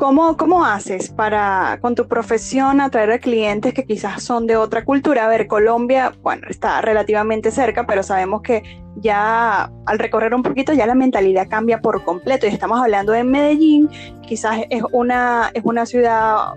¿Cómo, 0.00 0.34
¿Cómo 0.38 0.64
haces 0.64 1.10
para, 1.10 1.78
con 1.82 1.94
tu 1.94 2.08
profesión, 2.08 2.80
atraer 2.80 3.12
a 3.12 3.18
clientes 3.18 3.74
que 3.74 3.84
quizás 3.84 4.22
son 4.22 4.46
de 4.46 4.56
otra 4.56 4.82
cultura? 4.82 5.26
A 5.26 5.28
ver, 5.28 5.46
Colombia, 5.46 6.14
bueno, 6.22 6.46
está 6.48 6.80
relativamente 6.80 7.50
cerca, 7.50 7.86
pero 7.86 8.02
sabemos 8.02 8.40
que 8.40 8.62
ya 8.96 9.70
al 9.84 9.98
recorrer 9.98 10.32
un 10.34 10.42
poquito 10.42 10.72
ya 10.72 10.86
la 10.86 10.94
mentalidad 10.94 11.48
cambia 11.50 11.82
por 11.82 12.02
completo. 12.02 12.46
Y 12.46 12.48
estamos 12.48 12.80
hablando 12.80 13.12
de 13.12 13.24
Medellín, 13.24 13.90
quizás 14.26 14.62
es 14.70 14.82
una, 14.90 15.50
es 15.52 15.64
una 15.66 15.84
ciudad 15.84 16.54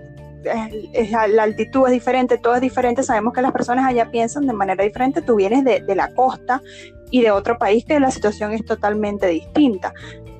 la 1.28 1.42
altitud 1.42 1.86
es 1.86 1.92
diferente, 1.92 2.38
todo 2.38 2.54
es 2.54 2.62
diferente, 2.62 3.02
sabemos 3.02 3.34
que 3.34 3.42
las 3.42 3.52
personas 3.52 3.86
allá 3.86 4.10
piensan 4.10 4.46
de 4.46 4.52
manera 4.54 4.84
diferente, 4.84 5.20
tú 5.20 5.36
vienes 5.36 5.64
de, 5.64 5.80
de, 5.80 5.94
la 5.94 6.14
costa 6.14 6.62
y 7.10 7.22
de 7.22 7.30
otro 7.30 7.56
país 7.58 7.84
que 7.84 7.98
la 8.00 8.10
situación 8.10 8.52
es 8.52 8.64
totalmente 8.64 9.26
distinta. 9.26 9.92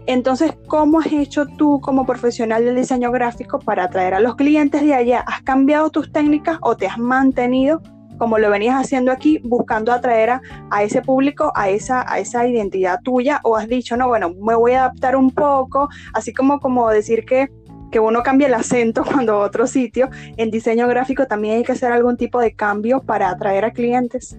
Entonces, 0.06 0.52
¿cómo 0.66 1.00
has 1.00 1.12
hecho 1.12 1.46
tú 1.46 1.80
como 1.80 2.04
profesional 2.04 2.64
del 2.64 2.76
diseño 2.76 3.10
gráfico 3.10 3.58
para 3.58 3.84
atraer 3.84 4.14
a 4.14 4.20
los 4.20 4.36
clientes 4.36 4.82
de 4.82 4.94
allá? 4.94 5.20
¿Has 5.26 5.42
cambiado 5.42 5.90
tus 5.90 6.12
técnicas 6.12 6.58
o 6.60 6.76
te 6.76 6.86
has 6.86 6.98
mantenido 6.98 7.80
como 8.18 8.38
lo 8.38 8.48
venías 8.48 8.76
haciendo 8.76 9.10
aquí, 9.10 9.40
buscando 9.42 9.92
atraer 9.92 10.40
a, 10.70 10.82
ese 10.82 11.02
público, 11.02 11.52
a 11.56 11.68
esa, 11.68 12.04
a 12.06 12.18
esa 12.18 12.46
identidad 12.46 13.00
tuya? 13.02 13.40
¿O 13.44 13.56
has 13.56 13.66
dicho, 13.66 13.96
no, 13.96 14.06
bueno, 14.06 14.34
me 14.40 14.54
voy 14.54 14.72
a 14.72 14.84
adaptar 14.84 15.16
un 15.16 15.30
poco, 15.30 15.88
así 16.12 16.32
como, 16.32 16.60
como 16.60 16.88
decir 16.90 17.24
que 17.24 17.48
que 17.90 18.00
uno 18.00 18.24
cambie 18.24 18.48
el 18.48 18.54
acento 18.54 19.04
cuando 19.12 19.38
otro 19.38 19.68
sitio, 19.68 20.08
en 20.36 20.50
diseño 20.50 20.88
gráfico 20.88 21.26
también 21.26 21.58
hay 21.58 21.62
que 21.62 21.72
hacer 21.72 21.92
algún 21.92 22.16
tipo 22.16 22.40
de 22.40 22.52
cambio 22.52 23.00
para 23.00 23.30
atraer 23.30 23.64
a 23.64 23.72
clientes. 23.72 24.36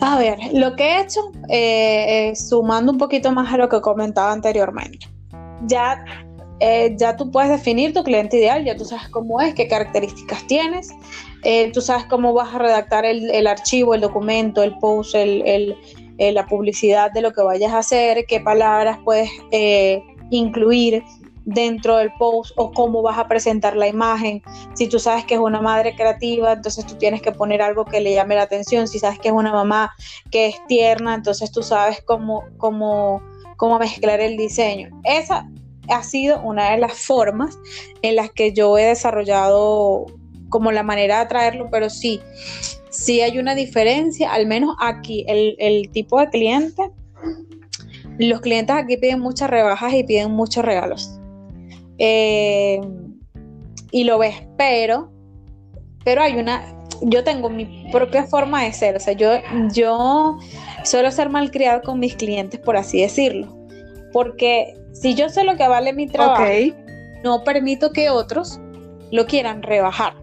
A 0.00 0.18
ver, 0.18 0.38
lo 0.52 0.74
que 0.76 0.84
he 0.84 1.00
hecho, 1.00 1.20
eh, 1.48 2.32
sumando 2.34 2.92
un 2.92 2.98
poquito 2.98 3.32
más 3.32 3.52
a 3.52 3.56
lo 3.56 3.68
que 3.68 3.80
comentaba 3.80 4.32
anteriormente, 4.32 5.06
ya, 5.66 6.04
eh, 6.60 6.94
ya 6.98 7.16
tú 7.16 7.30
puedes 7.30 7.50
definir 7.50 7.92
tu 7.92 8.02
cliente 8.02 8.38
ideal, 8.38 8.64
ya 8.64 8.76
tú 8.76 8.84
sabes 8.84 9.08
cómo 9.08 9.40
es, 9.40 9.54
qué 9.54 9.68
características 9.68 10.46
tienes, 10.46 10.90
eh, 11.44 11.70
tú 11.72 11.80
sabes 11.80 12.04
cómo 12.06 12.32
vas 12.32 12.54
a 12.54 12.58
redactar 12.58 13.04
el, 13.04 13.46
archivo, 13.46 13.94
el 13.94 14.00
documento, 14.00 14.62
el 14.62 14.76
post, 14.78 15.14
el, 15.14 15.76
la 16.18 16.46
publicidad 16.46 17.12
de 17.12 17.22
lo 17.22 17.32
que 17.32 17.42
vayas 17.42 17.72
a 17.72 17.78
hacer, 17.78 18.24
qué 18.26 18.40
palabras 18.40 18.98
puedes 19.04 19.30
incluir 20.30 21.02
dentro 21.48 21.96
del 21.96 22.12
post 22.18 22.52
o 22.56 22.72
cómo 22.72 23.00
vas 23.00 23.18
a 23.18 23.26
presentar 23.26 23.74
la 23.74 23.88
imagen. 23.88 24.42
Si 24.74 24.86
tú 24.86 24.98
sabes 24.98 25.24
que 25.24 25.34
es 25.34 25.40
una 25.40 25.62
madre 25.62 25.94
creativa, 25.96 26.52
entonces 26.52 26.84
tú 26.86 26.94
tienes 26.96 27.22
que 27.22 27.32
poner 27.32 27.62
algo 27.62 27.86
que 27.86 28.00
le 28.00 28.12
llame 28.12 28.34
la 28.34 28.42
atención. 28.42 28.86
Si 28.86 28.98
sabes 28.98 29.18
que 29.18 29.28
es 29.28 29.34
una 29.34 29.52
mamá 29.52 29.90
que 30.30 30.48
es 30.48 30.56
tierna, 30.66 31.14
entonces 31.14 31.50
tú 31.50 31.62
sabes 31.62 32.02
cómo, 32.04 32.44
cómo, 32.58 33.22
cómo 33.56 33.78
mezclar 33.78 34.20
el 34.20 34.36
diseño. 34.36 34.90
Esa 35.04 35.48
ha 35.88 36.02
sido 36.02 36.38
una 36.42 36.72
de 36.72 36.78
las 36.78 36.98
formas 36.98 37.58
en 38.02 38.16
las 38.16 38.30
que 38.30 38.52
yo 38.52 38.76
he 38.76 38.84
desarrollado 38.84 40.04
como 40.50 40.70
la 40.70 40.82
manera 40.82 41.16
de 41.16 41.22
atraerlo, 41.22 41.68
pero 41.70 41.88
sí, 41.88 42.20
sí 42.90 43.22
hay 43.22 43.38
una 43.38 43.54
diferencia, 43.54 44.32
al 44.32 44.46
menos 44.46 44.76
aquí, 44.80 45.24
el, 45.28 45.56
el 45.58 45.90
tipo 45.92 46.20
de 46.20 46.28
cliente. 46.28 46.90
Los 48.18 48.42
clientes 48.42 48.76
aquí 48.76 48.98
piden 48.98 49.20
muchas 49.20 49.48
rebajas 49.48 49.94
y 49.94 50.04
piden 50.04 50.32
muchos 50.32 50.62
regalos. 50.62 51.17
Eh, 51.98 52.80
y 53.90 54.04
lo 54.04 54.18
ves, 54.18 54.36
pero, 54.56 55.10
pero 56.04 56.22
hay 56.22 56.36
una, 56.36 56.62
yo 57.02 57.24
tengo 57.24 57.50
mi 57.50 57.86
propia 57.90 58.24
forma 58.24 58.64
de 58.64 58.72
ser, 58.72 58.96
o 58.96 59.00
sea, 59.00 59.14
yo, 59.14 59.30
yo 59.72 60.38
suelo 60.84 61.10
ser 61.10 61.28
malcriado 61.28 61.82
con 61.82 61.98
mis 61.98 62.14
clientes, 62.14 62.60
por 62.60 62.76
así 62.76 63.00
decirlo, 63.00 63.56
porque 64.12 64.74
si 64.92 65.14
yo 65.14 65.28
sé 65.28 65.44
lo 65.44 65.56
que 65.56 65.66
vale 65.66 65.92
mi 65.92 66.06
trabajo, 66.06 66.44
no 67.24 67.44
permito 67.44 67.92
que 67.92 68.10
otros 68.10 68.60
lo 69.10 69.26
quieran 69.26 69.62
rebajar. 69.62 70.14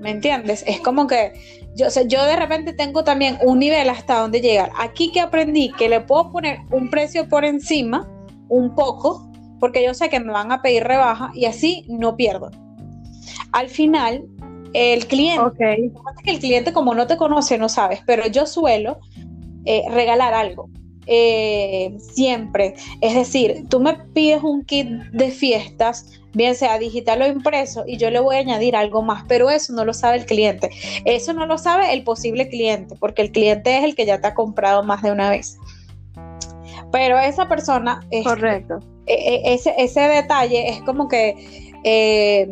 ¿Me 0.00 0.10
entiendes? 0.10 0.62
Es 0.66 0.80
como 0.80 1.06
que 1.08 1.32
yo, 1.74 1.86
o 1.88 2.00
yo 2.06 2.24
de 2.24 2.36
repente 2.36 2.72
tengo 2.72 3.02
también 3.02 3.38
un 3.42 3.58
nivel 3.58 3.90
hasta 3.90 4.20
donde 4.20 4.40
llegar. 4.40 4.70
Aquí 4.78 5.10
que 5.10 5.20
aprendí 5.20 5.72
que 5.72 5.88
le 5.88 6.00
puedo 6.00 6.30
poner 6.30 6.58
un 6.70 6.88
precio 6.88 7.28
por 7.28 7.44
encima, 7.44 8.08
un 8.48 8.74
poco, 8.74 9.27
porque 9.58 9.84
yo 9.84 9.94
sé 9.94 10.08
que 10.08 10.20
me 10.20 10.32
van 10.32 10.52
a 10.52 10.62
pedir 10.62 10.84
rebaja 10.84 11.30
y 11.34 11.46
así 11.46 11.84
no 11.88 12.16
pierdo. 12.16 12.50
Al 13.52 13.68
final, 13.68 14.24
el 14.72 15.06
cliente, 15.06 15.92
que 16.24 16.30
el 16.30 16.38
cliente 16.38 16.72
como 16.72 16.94
no 16.94 17.06
te 17.06 17.16
conoce, 17.16 17.58
no 17.58 17.68
sabes, 17.68 18.00
pero 18.06 18.26
yo 18.26 18.46
suelo 18.46 18.98
eh, 19.64 19.84
regalar 19.90 20.34
algo. 20.34 20.68
Eh, 21.10 21.96
siempre. 21.98 22.74
Es 23.00 23.14
decir, 23.14 23.64
tú 23.70 23.80
me 23.80 23.94
pides 24.12 24.42
un 24.42 24.62
kit 24.64 24.88
de 25.12 25.30
fiestas, 25.30 26.20
bien 26.34 26.54
sea 26.54 26.78
digital 26.78 27.22
o 27.22 27.26
impreso, 27.26 27.84
y 27.86 27.96
yo 27.96 28.10
le 28.10 28.20
voy 28.20 28.36
a 28.36 28.40
añadir 28.40 28.76
algo 28.76 29.00
más, 29.00 29.24
pero 29.26 29.48
eso 29.48 29.72
no 29.72 29.86
lo 29.86 29.94
sabe 29.94 30.18
el 30.18 30.26
cliente. 30.26 30.68
Eso 31.06 31.32
no 31.32 31.46
lo 31.46 31.56
sabe 31.56 31.94
el 31.94 32.04
posible 32.04 32.50
cliente, 32.50 32.94
porque 33.00 33.22
el 33.22 33.32
cliente 33.32 33.78
es 33.78 33.84
el 33.84 33.94
que 33.94 34.04
ya 34.04 34.20
te 34.20 34.26
ha 34.28 34.34
comprado 34.34 34.82
más 34.82 35.02
de 35.02 35.10
una 35.10 35.30
vez. 35.30 35.56
Pero 36.92 37.18
esa 37.18 37.48
persona... 37.48 38.00
Correcto. 38.22 38.80
E, 39.08 39.14
e, 39.14 39.54
ese, 39.54 39.74
ese 39.78 40.00
detalle 40.00 40.68
es 40.68 40.82
como 40.82 41.08
que 41.08 41.34
eh, 41.84 42.50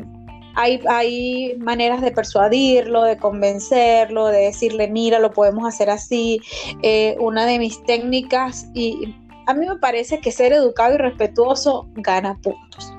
hay, 0.54 0.80
hay, 0.88 1.54
maneras 1.58 2.00
de 2.00 2.10
persuadirlo, 2.10 3.02
de 3.02 3.18
convencerlo, 3.18 4.26
de 4.26 4.38
decirle, 4.38 4.88
mira, 4.88 5.18
lo 5.18 5.32
podemos 5.32 5.68
hacer 5.68 5.90
así. 5.90 6.40
Eh, 6.82 7.16
una 7.20 7.44
de 7.44 7.58
mis 7.58 7.84
técnicas, 7.84 8.68
y 8.72 9.14
a 9.46 9.54
mí 9.54 9.66
me 9.66 9.76
parece 9.76 10.20
que 10.20 10.32
ser 10.32 10.52
educado 10.52 10.94
y 10.94 10.98
respetuoso 10.98 11.88
gana 11.94 12.38
puntos. 12.42 12.92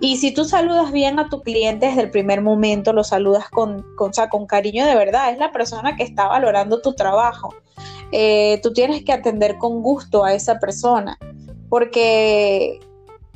Y 0.00 0.16
si 0.16 0.32
tú 0.32 0.44
saludas 0.44 0.92
bien 0.92 1.18
a 1.18 1.28
tu 1.28 1.42
cliente 1.42 1.86
desde 1.86 2.02
el 2.02 2.10
primer 2.10 2.40
momento, 2.40 2.92
lo 2.92 3.04
saludas 3.04 3.50
con, 3.50 3.84
con, 3.96 4.12
con 4.30 4.46
cariño 4.46 4.86
de 4.86 4.94
verdad, 4.94 5.30
es 5.30 5.38
la 5.38 5.52
persona 5.52 5.96
que 5.96 6.04
está 6.04 6.28
valorando 6.28 6.80
tu 6.80 6.94
trabajo. 6.94 7.54
Eh, 8.12 8.60
tú 8.62 8.72
tienes 8.72 9.04
que 9.04 9.12
atender 9.12 9.58
con 9.58 9.82
gusto 9.82 10.24
a 10.24 10.32
esa 10.32 10.58
persona, 10.58 11.18
porque 11.68 12.80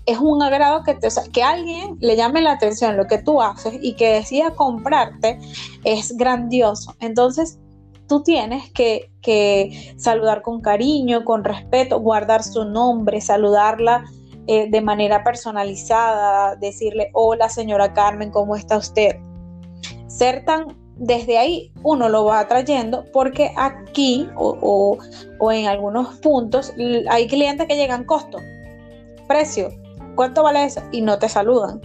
es 0.06 0.18
un 0.18 0.42
agrado 0.42 0.82
que, 0.82 0.94
te, 0.94 1.08
que 1.32 1.42
alguien 1.42 1.96
le 2.00 2.16
llame 2.16 2.42
la 2.42 2.52
atención 2.52 2.96
lo 2.96 3.06
que 3.06 3.18
tú 3.18 3.40
haces 3.40 3.78
y 3.80 3.94
que 3.94 4.12
decida 4.14 4.50
comprarte 4.50 5.38
es 5.84 6.16
grandioso. 6.16 6.94
Entonces, 7.00 7.58
tú 8.06 8.22
tienes 8.22 8.70
que, 8.72 9.10
saludar 9.96 10.42
con 10.42 10.60
cariño, 10.60 11.24
con 11.24 11.44
respeto, 11.44 12.00
guardar 12.00 12.42
su 12.42 12.64
nombre, 12.66 13.22
saludarla 13.22 14.04
eh, 14.46 14.68
de 14.70 14.80
manera 14.82 15.24
personalizada, 15.24 16.56
decirle, 16.56 17.08
hola 17.14 17.48
señora 17.48 17.94
Carmen, 17.94 18.30
¿cómo 18.30 18.54
está 18.54 18.76
usted? 18.76 19.16
Ser 20.06 20.44
tan, 20.44 20.76
desde 20.96 21.38
ahí 21.38 21.72
uno 21.82 22.10
lo 22.10 22.26
va 22.26 22.40
atrayendo 22.40 23.04
porque 23.14 23.52
aquí 23.56 24.28
o, 24.36 24.98
o 25.40 25.52
en 25.52 25.66
algunos 25.66 26.18
puntos 26.18 26.74
hay 27.08 27.26
clientes 27.26 27.66
que 27.66 27.76
llegan 27.76 28.04
costo, 28.04 28.38
precio, 29.26 29.70
¿cuánto 30.14 30.42
vale 30.42 30.64
eso? 30.64 30.82
Y 30.92 31.00
no 31.02 31.18
te 31.18 31.28
saludan. 31.28 31.80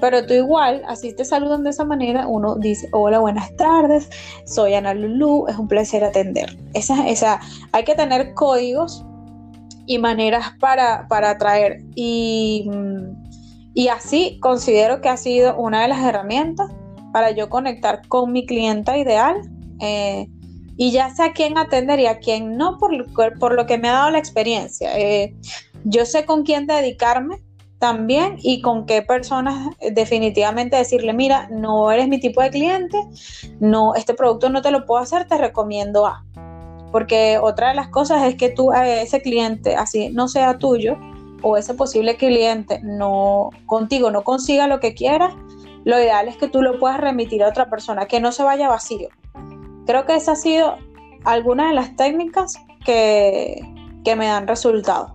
Pero 0.00 0.26
tú 0.26 0.34
igual, 0.34 0.82
así 0.86 1.14
te 1.14 1.24
saludan 1.24 1.64
de 1.64 1.70
esa 1.70 1.84
manera, 1.84 2.26
uno 2.26 2.56
dice, 2.56 2.88
hola, 2.92 3.20
buenas 3.20 3.54
tardes, 3.56 4.10
soy 4.44 4.74
Ana 4.74 4.92
Lulu, 4.92 5.46
es 5.48 5.56
un 5.56 5.68
placer 5.68 6.04
atender. 6.04 6.58
Esa, 6.74 7.08
esa, 7.08 7.40
hay 7.72 7.84
que 7.84 7.94
tener 7.94 8.34
códigos 8.34 9.04
y 9.86 9.98
maneras 9.98 10.52
para, 10.60 11.06
para 11.08 11.30
atraer. 11.30 11.82
Y, 11.94 12.68
y 13.72 13.88
así 13.88 14.38
considero 14.40 15.00
que 15.00 15.08
ha 15.08 15.16
sido 15.16 15.56
una 15.56 15.82
de 15.82 15.88
las 15.88 16.04
herramientas 16.04 16.70
para 17.12 17.30
yo 17.30 17.48
conectar 17.48 18.06
con 18.08 18.32
mi 18.32 18.44
clienta 18.44 18.98
ideal. 18.98 19.36
Eh, 19.80 20.28
y 20.76 20.90
ya 20.90 21.14
sé 21.14 21.22
a 21.22 21.32
quién 21.32 21.56
atender 21.56 22.00
y 22.00 22.06
a 22.06 22.18
quién 22.18 22.56
no, 22.56 22.78
por, 22.78 22.90
por 23.38 23.54
lo 23.54 23.66
que 23.66 23.78
me 23.78 23.88
ha 23.88 23.92
dado 23.92 24.10
la 24.10 24.18
experiencia. 24.18 24.98
Eh, 24.98 25.34
yo 25.84 26.04
sé 26.04 26.24
con 26.24 26.42
quién 26.42 26.66
dedicarme 26.66 27.42
también 27.84 28.38
y 28.40 28.62
con 28.62 28.86
qué 28.86 29.02
personas 29.02 29.76
definitivamente 29.92 30.74
decirle, 30.74 31.12
mira, 31.12 31.48
no 31.50 31.92
eres 31.92 32.08
mi 32.08 32.18
tipo 32.18 32.40
de 32.40 32.48
cliente, 32.48 32.96
no, 33.60 33.94
este 33.94 34.14
producto 34.14 34.48
no 34.48 34.62
te 34.62 34.70
lo 34.70 34.86
puedo 34.86 35.02
hacer, 35.02 35.28
te 35.28 35.36
recomiendo 35.36 36.06
A. 36.06 36.24
Porque 36.90 37.38
otra 37.38 37.68
de 37.68 37.74
las 37.74 37.88
cosas 37.88 38.24
es 38.24 38.36
que 38.36 38.48
tú 38.48 38.72
ese 38.72 39.20
cliente, 39.20 39.76
así 39.76 40.08
no 40.08 40.28
sea 40.28 40.56
tuyo, 40.56 40.96
o 41.42 41.58
ese 41.58 41.74
posible 41.74 42.16
cliente 42.16 42.80
no 42.82 43.50
contigo 43.66 44.10
no 44.10 44.24
consiga 44.24 44.66
lo 44.66 44.80
que 44.80 44.94
quiera, 44.94 45.36
lo 45.84 45.98
ideal 45.98 46.26
es 46.26 46.38
que 46.38 46.48
tú 46.48 46.62
lo 46.62 46.78
puedas 46.78 46.98
remitir 46.98 47.44
a 47.44 47.50
otra 47.50 47.68
persona, 47.68 48.06
que 48.06 48.18
no 48.18 48.32
se 48.32 48.44
vaya 48.44 48.66
vacío. 48.66 49.10
Creo 49.84 50.06
que 50.06 50.14
esa 50.14 50.32
ha 50.32 50.36
sido 50.36 50.76
alguna 51.24 51.68
de 51.68 51.74
las 51.74 51.94
técnicas 51.96 52.54
que, 52.82 53.60
que 54.06 54.16
me 54.16 54.24
dan 54.24 54.48
resultados. 54.48 55.12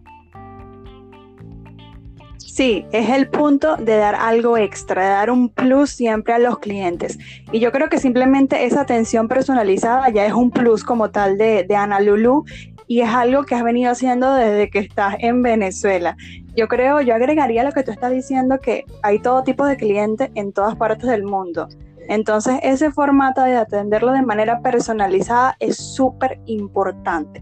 Sí, 2.59 2.85
es 2.91 3.09
el 3.09 3.29
punto 3.29 3.77
de 3.77 3.95
dar 3.95 4.15
algo 4.15 4.57
extra, 4.57 5.01
de 5.01 5.09
dar 5.11 5.31
un 5.31 5.47
plus 5.47 5.91
siempre 5.91 6.33
a 6.33 6.39
los 6.39 6.59
clientes. 6.59 7.17
Y 7.53 7.61
yo 7.61 7.71
creo 7.71 7.87
que 7.87 7.99
simplemente 7.99 8.65
esa 8.65 8.81
atención 8.81 9.29
personalizada 9.29 10.09
ya 10.09 10.25
es 10.25 10.33
un 10.33 10.51
plus 10.51 10.83
como 10.83 11.09
tal 11.09 11.37
de, 11.37 11.65
Ana 11.73 12.01
Lulu. 12.01 12.43
y 12.85 12.99
es 12.99 13.07
algo 13.07 13.43
que 13.45 13.55
has 13.55 13.63
venido 13.63 13.93
haciendo 13.93 14.33
desde 14.33 14.69
que 14.69 14.79
estás 14.79 15.15
en 15.19 15.41
Venezuela. 15.41 16.17
Yo 16.53 16.67
creo, 16.67 16.99
yo 16.99 17.15
agregaría 17.15 17.63
lo 17.63 17.71
que 17.71 17.83
tú 17.83 17.91
estás 17.91 18.11
diciendo, 18.11 18.59
que 18.59 18.83
hay 19.03 19.19
todo 19.19 19.43
tipo 19.43 19.65
de 19.65 19.77
clientes 19.77 20.29
en 20.35 20.51
todas 20.51 20.75
partes 20.75 21.09
del 21.09 21.23
mundo. 21.23 21.69
Entonces, 22.09 22.59
ese 22.61 22.91
formato 22.91 23.41
de 23.41 23.55
atenderlo 23.55 24.11
de 24.11 24.23
manera 24.23 24.61
personalizada 24.61 25.55
es 25.61 25.77
súper 25.77 26.41
importante. 26.45 27.41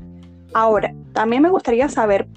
Ahora, 0.53 0.93
también 1.13 1.41
me 1.41 1.49
gustaría 1.49 1.89
saber, 1.89 2.27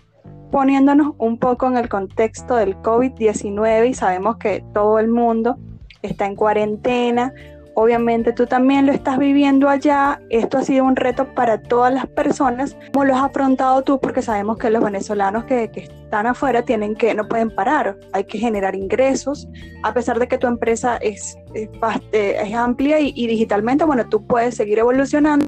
poniéndonos 0.50 1.14
un 1.18 1.38
poco 1.38 1.66
en 1.66 1.76
el 1.76 1.88
contexto 1.88 2.56
del 2.56 2.76
COVID-19 2.76 3.88
y 3.88 3.94
sabemos 3.94 4.36
que 4.36 4.64
todo 4.72 4.98
el 4.98 5.08
mundo 5.08 5.56
está 6.02 6.26
en 6.26 6.36
cuarentena, 6.36 7.32
obviamente 7.74 8.32
tú 8.32 8.46
también 8.46 8.86
lo 8.86 8.92
estás 8.92 9.18
viviendo 9.18 9.68
allá, 9.68 10.20
esto 10.30 10.58
ha 10.58 10.62
sido 10.62 10.84
un 10.84 10.96
reto 10.96 11.34
para 11.34 11.62
todas 11.62 11.92
las 11.92 12.06
personas, 12.06 12.76
¿cómo 12.92 13.04
lo 13.04 13.14
has 13.14 13.22
afrontado 13.22 13.82
tú? 13.82 14.00
Porque 14.00 14.22
sabemos 14.22 14.58
que 14.58 14.70
los 14.70 14.82
venezolanos 14.82 15.44
que, 15.44 15.70
están 15.74 16.26
afuera 16.26 16.62
tienen 16.62 16.96
que, 16.96 17.14
no 17.14 17.28
pueden 17.28 17.50
parar, 17.54 17.96
hay 18.12 18.24
que 18.24 18.38
generar 18.38 18.74
ingresos, 18.74 19.48
a 19.82 19.94
pesar 19.94 20.18
de 20.18 20.26
que 20.26 20.38
tu 20.38 20.46
empresa 20.46 20.96
es, 20.96 21.36
es, 21.54 21.68
es 22.12 22.54
amplia 22.54 22.98
y, 22.98 23.12
y 23.14 23.26
digitalmente, 23.26 23.84
bueno, 23.84 24.08
tú 24.08 24.26
puedes 24.26 24.56
seguir 24.56 24.78
evolucionando. 24.78 25.46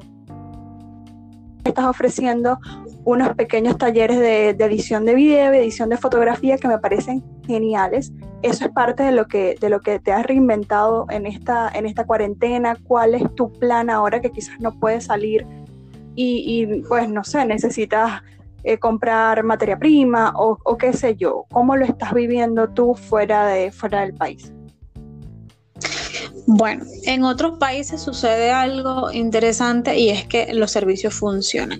Estás 1.65 1.85
ofreciendo 1.85 2.59
unos 3.05 3.35
pequeños 3.35 3.77
talleres 3.77 4.19
de, 4.19 4.49
edición 4.49 5.05
de 5.05 5.15
video, 5.15 5.53
edición 5.53 5.89
de 5.89 5.97
fotografía 5.97 6.57
que 6.57 6.67
me 6.67 6.77
parecen 6.79 7.23
geniales. 7.45 8.11
Eso 8.41 8.65
es 8.65 8.71
parte 8.71 9.03
de 9.03 9.11
lo 9.11 9.27
que, 9.27 9.55
de 9.59 9.69
lo 9.69 9.81
que 9.81 9.99
te 9.99 10.11
has 10.11 10.25
reinventado 10.25 11.05
en 11.09 11.25
esta, 11.25 11.69
en 11.73 11.85
esta 11.85 12.05
cuarentena. 12.05 12.77
¿Cuál 12.83 13.15
es 13.15 13.23
tu 13.35 13.51
plan 13.51 13.89
ahora 13.89 14.21
que 14.21 14.31
quizás 14.31 14.59
no 14.59 14.77
puedes 14.79 15.05
salir 15.05 15.45
y, 16.15 16.81
pues 16.87 17.09
no 17.09 17.23
sé, 17.23 17.45
necesitas 17.45 18.21
eh, 18.63 18.77
comprar 18.77 19.43
materia 19.43 19.77
prima 19.77 20.33
o, 20.35 20.57
o, 20.63 20.77
qué 20.77 20.93
sé 20.93 21.15
yo? 21.15 21.45
¿Cómo 21.51 21.75
lo 21.75 21.85
estás 21.85 22.13
viviendo 22.13 22.69
tú 22.69 22.95
fuera, 22.95 23.47
de, 23.47 23.71
fuera 23.71 24.01
del 24.01 24.13
país? 24.13 24.53
Bueno, 26.45 26.83
en 27.03 27.23
otros 27.23 27.57
países 27.57 28.01
sucede 28.01 28.51
algo 28.51 29.11
interesante 29.11 29.97
y 29.97 30.09
es 30.09 30.25
que 30.25 30.53
los 30.53 30.71
servicios 30.71 31.13
funcionan. 31.13 31.79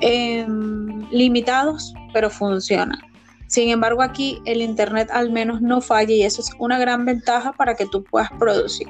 Em, 0.00 1.08
limitados, 1.10 1.94
pero 2.12 2.30
funcionan. 2.30 2.98
Sin 3.46 3.70
embargo, 3.70 4.02
aquí 4.02 4.40
el 4.44 4.60
Internet 4.60 5.08
al 5.12 5.30
menos 5.30 5.62
no 5.62 5.80
falla 5.80 6.12
y 6.12 6.22
eso 6.22 6.42
es 6.42 6.50
una 6.58 6.78
gran 6.78 7.04
ventaja 7.04 7.52
para 7.52 7.76
que 7.76 7.86
tú 7.86 8.02
puedas 8.02 8.30
producir. 8.38 8.88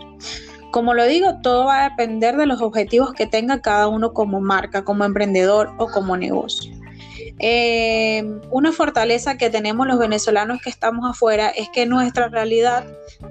Como 0.72 0.94
lo 0.94 1.06
digo, 1.06 1.38
todo 1.42 1.66
va 1.66 1.84
a 1.84 1.90
depender 1.90 2.36
de 2.36 2.46
los 2.46 2.60
objetivos 2.60 3.12
que 3.12 3.26
tenga 3.26 3.60
cada 3.60 3.88
uno 3.88 4.12
como 4.12 4.40
marca, 4.40 4.84
como 4.84 5.04
emprendedor 5.04 5.72
o 5.78 5.88
como 5.88 6.16
negocio. 6.16 6.72
Eh, 7.38 8.24
una 8.50 8.72
fortaleza 8.72 9.36
que 9.36 9.50
tenemos 9.50 9.86
los 9.86 9.98
venezolanos 9.98 10.60
que 10.62 10.70
estamos 10.70 11.08
afuera 11.08 11.50
es 11.50 11.68
que 11.68 11.84
nuestra 11.84 12.28
realidad 12.28 12.86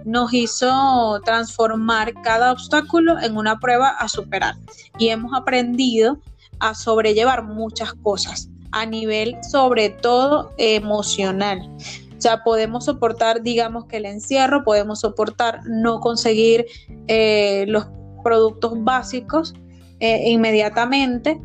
nos 0.05 0.31
hizo 0.31 1.19
transformar 1.25 2.13
cada 2.21 2.51
obstáculo 2.51 3.19
en 3.19 3.35
una 3.35 3.59
prueba 3.59 3.89
a 3.89 4.07
superar 4.07 4.55
y 4.99 5.09
hemos 5.09 5.33
aprendido 5.33 6.19
a 6.59 6.73
sobrellevar 6.73 7.43
muchas 7.43 7.93
cosas 7.93 8.49
a 8.71 8.85
nivel 8.85 9.37
sobre 9.49 9.89
todo 9.89 10.51
emocional. 10.57 11.69
O 12.17 12.21
sea, 12.21 12.43
podemos 12.43 12.85
soportar, 12.85 13.41
digamos 13.41 13.85
que 13.85 13.97
el 13.97 14.05
encierro, 14.05 14.63
podemos 14.63 15.01
soportar 15.01 15.61
no 15.65 15.99
conseguir 15.99 16.65
eh, 17.07 17.65
los 17.67 17.87
productos 18.23 18.73
básicos 18.83 19.53
eh, 19.99 20.29
inmediatamente, 20.29 21.39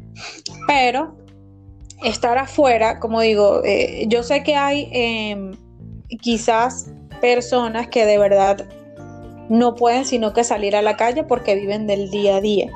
pero 0.67 1.17
estar 2.03 2.39
afuera, 2.39 2.99
como 2.99 3.21
digo, 3.21 3.63
eh, 3.65 4.07
yo 4.09 4.23
sé 4.23 4.43
que 4.43 4.57
hay 4.57 4.89
em, 4.93 5.53
quizás 6.21 6.91
personas 7.21 7.89
que 7.89 8.07
de 8.07 8.19
verdad 8.19 8.67
no 9.49 9.75
pueden 9.75 10.05
sino 10.05 10.33
que 10.33 10.45
salir 10.45 10.75
a 10.75 10.83
la 10.83 10.97
calle 10.97 11.25
porque 11.25 11.55
viven 11.55 11.87
del 11.87 12.11
día 12.11 12.37
a 12.37 12.41
día. 12.41 12.71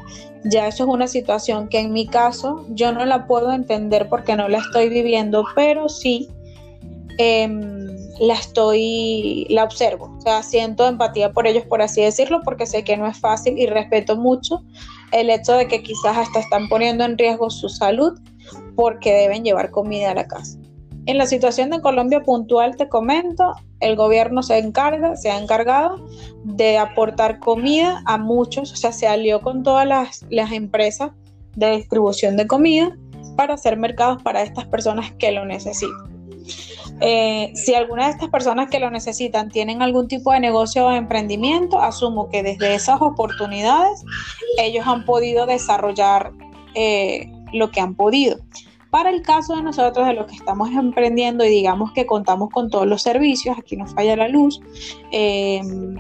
Ya 0.45 0.69
eso 0.69 0.85
es 0.85 0.91
una 0.91 1.09
situación 1.09 1.69
que 1.69 1.81
en 1.81 1.93
mi 1.93 2.07
caso 2.07 2.67
yo 2.69 2.93
no 2.93 3.05
la 3.07 3.27
puedo 3.27 3.53
entender 3.53 4.09
porque 4.09 4.37
no 4.37 4.49
la 4.49 4.59
estoy 4.59 4.91
viviendo, 4.91 5.45
pero 5.55 5.89
sí 5.89 6.29
em, 7.19 7.75
la 8.21 8.35
estoy, 8.35 9.47
la 9.49 9.65
observo. 9.65 10.15
O 10.19 10.21
sea, 10.21 10.43
siento 10.43 10.87
empatía 10.87 11.33
por 11.33 11.47
ellos, 11.47 11.65
por 11.65 11.81
así 11.81 12.03
decirlo, 12.03 12.43
porque 12.45 12.67
sé 12.67 12.85
que 12.85 12.97
no 12.97 13.07
es 13.07 13.19
fácil 13.19 13.59
y 13.59 13.67
respeto 13.67 14.17
mucho 14.17 14.63
el 15.13 15.31
hecho 15.31 15.53
de 15.55 15.67
que 15.67 15.83
quizás 15.83 16.17
hasta 16.17 16.41
están 16.41 16.69
poniendo 16.69 17.05
en 17.05 17.17
riesgo 17.17 17.49
su 17.49 17.69
salud 17.69 18.19
porque 18.75 19.13
deben 19.13 19.45
llevar 19.45 19.71
comida 19.71 20.11
a 20.11 20.15
la 20.15 20.27
casa. 20.27 20.59
En 21.07 21.19
la 21.19 21.27
situación 21.27 21.71
de 21.71 21.83
Colombia 21.83 22.23
puntual 22.23 22.77
te 22.77 22.89
comento, 22.89 23.53
el 23.81 23.95
gobierno 23.95 24.43
se 24.43 24.59
encarga, 24.59 25.17
se 25.17 25.31
ha 25.31 25.39
encargado 25.39 26.07
de 26.45 26.79
aportar 26.79 27.41
comida 27.41 28.03
a 28.07 28.17
muchos, 28.17 28.73
o 28.73 28.77
sea, 28.77 28.93
se 28.93 29.07
alió 29.07 29.43
con 29.43 29.63
todas 29.63 29.87
las, 29.87 30.25
empresas 30.31 31.11
de 31.57 31.77
distribución 31.77 32.37
de 32.37 32.47
comida 32.47 32.97
para 33.37 33.55
hacer 33.55 33.77
mercados 33.77 34.23
para 34.23 34.43
estas 34.43 34.67
personas 34.67 35.13
que 35.13 35.31
lo 35.31 35.45
necesitan. 35.45 36.15
Eh, 37.01 37.53
si 37.55 37.75
alguna 37.75 38.07
de 38.07 38.13
estas 38.13 38.31
personas 38.31 38.71
que 38.71 38.79
lo 38.79 38.89
necesitan 38.91 39.51
tienen 39.51 39.83
algún 39.83 40.09
tipo 40.09 40.33
de 40.33 40.41
negocio 40.41 40.87
o 40.87 40.93
emprendimiento, 40.93 41.81
asumo 41.81 42.31
que 42.31 42.43
desde 42.43 42.75
esas 42.75 43.03
oportunidades 43.03 44.05
ellos 44.59 44.87
han 44.87 45.05
podido 45.05 45.45
desarrollar 45.45 46.33
eh, 46.75 47.31
lo 47.53 47.71
que 47.71 47.81
han 47.81 47.95
podido. 47.95 48.39
Para 48.95 49.11
el 49.11 49.23
caso 49.23 49.57
de 49.57 49.63
nosotros, 49.63 50.07
de 50.07 50.15
los 50.15 50.27
que 50.27 50.37
estamos 50.37 50.71
emprendiendo 50.71 51.45
y 51.45 51.49
digamos 51.49 51.91
que 51.91 52.07
contamos 52.07 52.51
con 52.51 52.71
todos 52.71 52.87
los 52.87 53.03
servicios, 53.03 53.59
aquí 53.59 53.77
no 53.77 53.89
falla 53.89 54.15
la 54.15 54.29
luz, 54.29 54.61
em, 55.11 55.97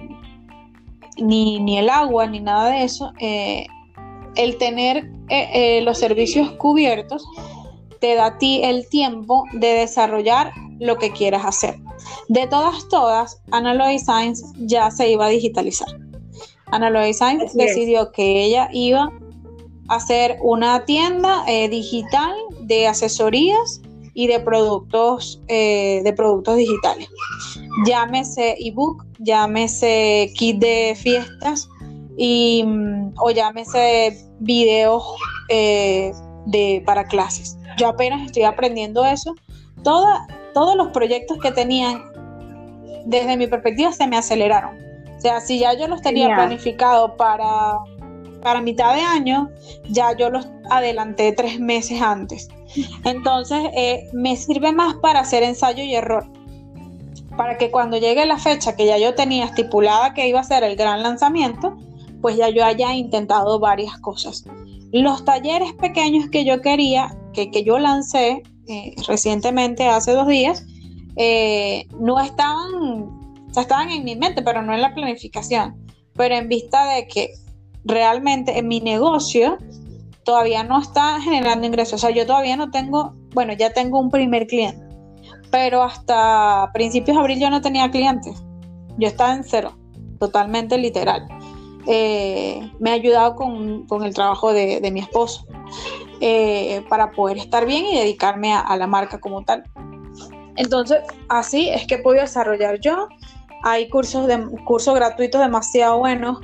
ni, 1.16 1.76
el 1.76 1.90
agua, 1.90 2.28
ni 2.28 2.38
nada 2.38 2.70
de 2.70 2.84
eso, 2.84 3.12
eh, 3.18 3.66
el 4.36 4.58
tener 4.58 5.10
eh, 5.28 5.48
eh, 5.54 5.80
los 5.80 5.98
servicios 5.98 6.52
cubiertos 6.52 7.26
te 8.00 8.14
da 8.14 8.26
a 8.26 8.38
ti 8.38 8.60
el 8.62 8.88
tiempo 8.88 9.42
de 9.54 9.74
desarrollar 9.74 10.52
lo 10.78 10.96
que 10.96 11.10
quieras 11.10 11.44
hacer. 11.44 11.74
De 12.28 12.46
todas, 12.46 12.88
todas, 12.90 13.42
Analoy 13.50 13.98
Science 13.98 14.44
ya 14.54 14.92
se 14.92 15.10
iba 15.10 15.26
a 15.26 15.30
digitalizar. 15.30 15.88
Analoy 16.66 17.12
Science 17.12 17.58
decidió 17.58 18.12
que 18.12 18.44
ella 18.44 18.68
iba 18.72 19.10
hacer 19.88 20.38
una 20.42 20.84
tienda 20.84 21.44
eh, 21.46 21.68
digital 21.68 22.34
de 22.66 22.86
asesorías 22.86 23.80
y 24.14 24.28
de 24.28 24.40
productos, 24.40 25.42
eh, 25.48 26.00
de 26.04 26.12
productos 26.12 26.56
digitales. 26.56 27.08
Llámese 27.86 28.56
ebook, 28.60 29.04
llámese 29.18 30.32
kit 30.36 30.58
de 30.58 30.96
fiestas 30.96 31.68
y, 32.16 32.62
mm, 32.64 33.14
o 33.18 33.30
llámese 33.30 34.16
videos 34.38 35.02
eh, 35.48 36.12
de, 36.46 36.82
para 36.86 37.04
clases. 37.04 37.58
Yo 37.76 37.88
apenas 37.88 38.24
estoy 38.24 38.44
aprendiendo 38.44 39.04
eso. 39.04 39.34
Toda, 39.82 40.26
todos 40.54 40.76
los 40.76 40.88
proyectos 40.88 41.38
que 41.38 41.50
tenían, 41.50 42.02
desde 43.04 43.36
mi 43.36 43.46
perspectiva, 43.48 43.92
se 43.92 44.06
me 44.06 44.16
aceleraron. 44.16 44.78
O 45.16 45.20
sea, 45.20 45.40
si 45.40 45.58
ya 45.58 45.72
yo 45.74 45.88
los 45.88 46.02
tenía 46.02 46.34
planificado 46.34 47.16
para 47.16 47.78
para 48.44 48.60
mitad 48.60 48.94
de 48.94 49.00
año, 49.00 49.50
ya 49.88 50.14
yo 50.16 50.28
los 50.28 50.46
adelanté 50.70 51.32
tres 51.32 51.58
meses 51.58 52.02
antes. 52.02 52.48
Entonces, 53.04 53.70
eh, 53.74 54.06
me 54.12 54.36
sirve 54.36 54.70
más 54.70 54.96
para 54.96 55.20
hacer 55.20 55.42
ensayo 55.42 55.82
y 55.82 55.94
error. 55.94 56.30
Para 57.38 57.56
que 57.56 57.70
cuando 57.70 57.96
llegue 57.96 58.26
la 58.26 58.38
fecha 58.38 58.76
que 58.76 58.84
ya 58.84 58.98
yo 58.98 59.14
tenía 59.14 59.46
estipulada 59.46 60.12
que 60.12 60.28
iba 60.28 60.40
a 60.40 60.44
ser 60.44 60.62
el 60.62 60.76
gran 60.76 61.02
lanzamiento, 61.02 61.74
pues 62.20 62.36
ya 62.36 62.50
yo 62.50 62.66
haya 62.66 62.92
intentado 62.92 63.58
varias 63.58 63.98
cosas. 63.98 64.44
Los 64.92 65.24
talleres 65.24 65.72
pequeños 65.72 66.28
que 66.28 66.44
yo 66.44 66.60
quería, 66.60 67.16
que, 67.32 67.64
yo 67.64 67.78
lancé 67.78 68.42
eh, 68.68 68.94
recientemente, 69.08 69.88
hace 69.88 70.12
dos 70.12 70.28
días, 70.28 70.66
eh, 71.16 71.86
no 71.98 72.20
estaban, 72.20 72.74
o 73.54 73.60
estaban 73.60 73.90
en 73.90 74.04
mi 74.04 74.16
mente, 74.16 74.42
pero 74.42 74.60
no 74.60 74.74
en 74.74 74.82
la 74.82 74.94
planificación. 74.94 75.82
Pero 76.14 76.34
en 76.36 76.48
vista 76.48 76.84
de 76.94 77.08
que 77.08 77.30
realmente 77.84 78.58
en 78.58 78.68
mi 78.68 78.80
negocio 78.80 79.58
todavía 80.24 80.64
no 80.64 80.80
está 80.80 81.20
generando 81.20 81.66
ingresos. 81.66 81.94
O 81.94 81.98
sea, 82.06 82.10
yo 82.10 82.26
todavía 82.26 82.56
no 82.56 82.70
tengo, 82.70 83.14
bueno, 83.34 83.52
ya 83.52 83.72
tengo 83.72 84.00
un 84.00 84.10
primer 84.10 84.46
cliente, 84.46 84.82
pero 85.50 85.82
hasta 85.82 86.70
principios 86.72 87.16
de 87.16 87.20
abril 87.20 87.40
yo 87.40 87.50
no 87.50 87.60
tenía 87.60 87.90
clientes. 87.90 88.42
Yo 88.98 89.08
estaba 89.08 89.34
en 89.34 89.44
cero, 89.44 89.76
totalmente 90.18 90.78
literal. 90.78 91.26
Eh, 91.86 92.70
me 92.80 92.90
ha 92.90 92.94
ayudado 92.94 93.36
con, 93.36 93.86
el 94.04 94.14
trabajo 94.14 94.52
de, 94.52 94.90
mi 94.90 95.00
esposo 95.00 95.46
eh, 96.20 96.82
para 96.88 97.10
poder 97.10 97.36
estar 97.36 97.66
bien 97.66 97.84
y 97.84 97.98
dedicarme 97.98 98.54
a, 98.54 98.76
la 98.76 98.86
marca 98.86 99.20
como 99.20 99.44
tal. 99.44 99.64
Entonces, 100.56 101.00
así 101.28 101.68
es 101.68 101.86
que 101.86 101.98
podido 101.98 102.22
desarrollar 102.22 102.80
yo. 102.80 103.08
Hay 103.66 103.88
cursos, 103.88 104.26
de, 104.26 104.46
cursos 104.64 104.94
gratuitos 104.94 105.40
demasiado 105.40 105.98
buenos 105.98 106.38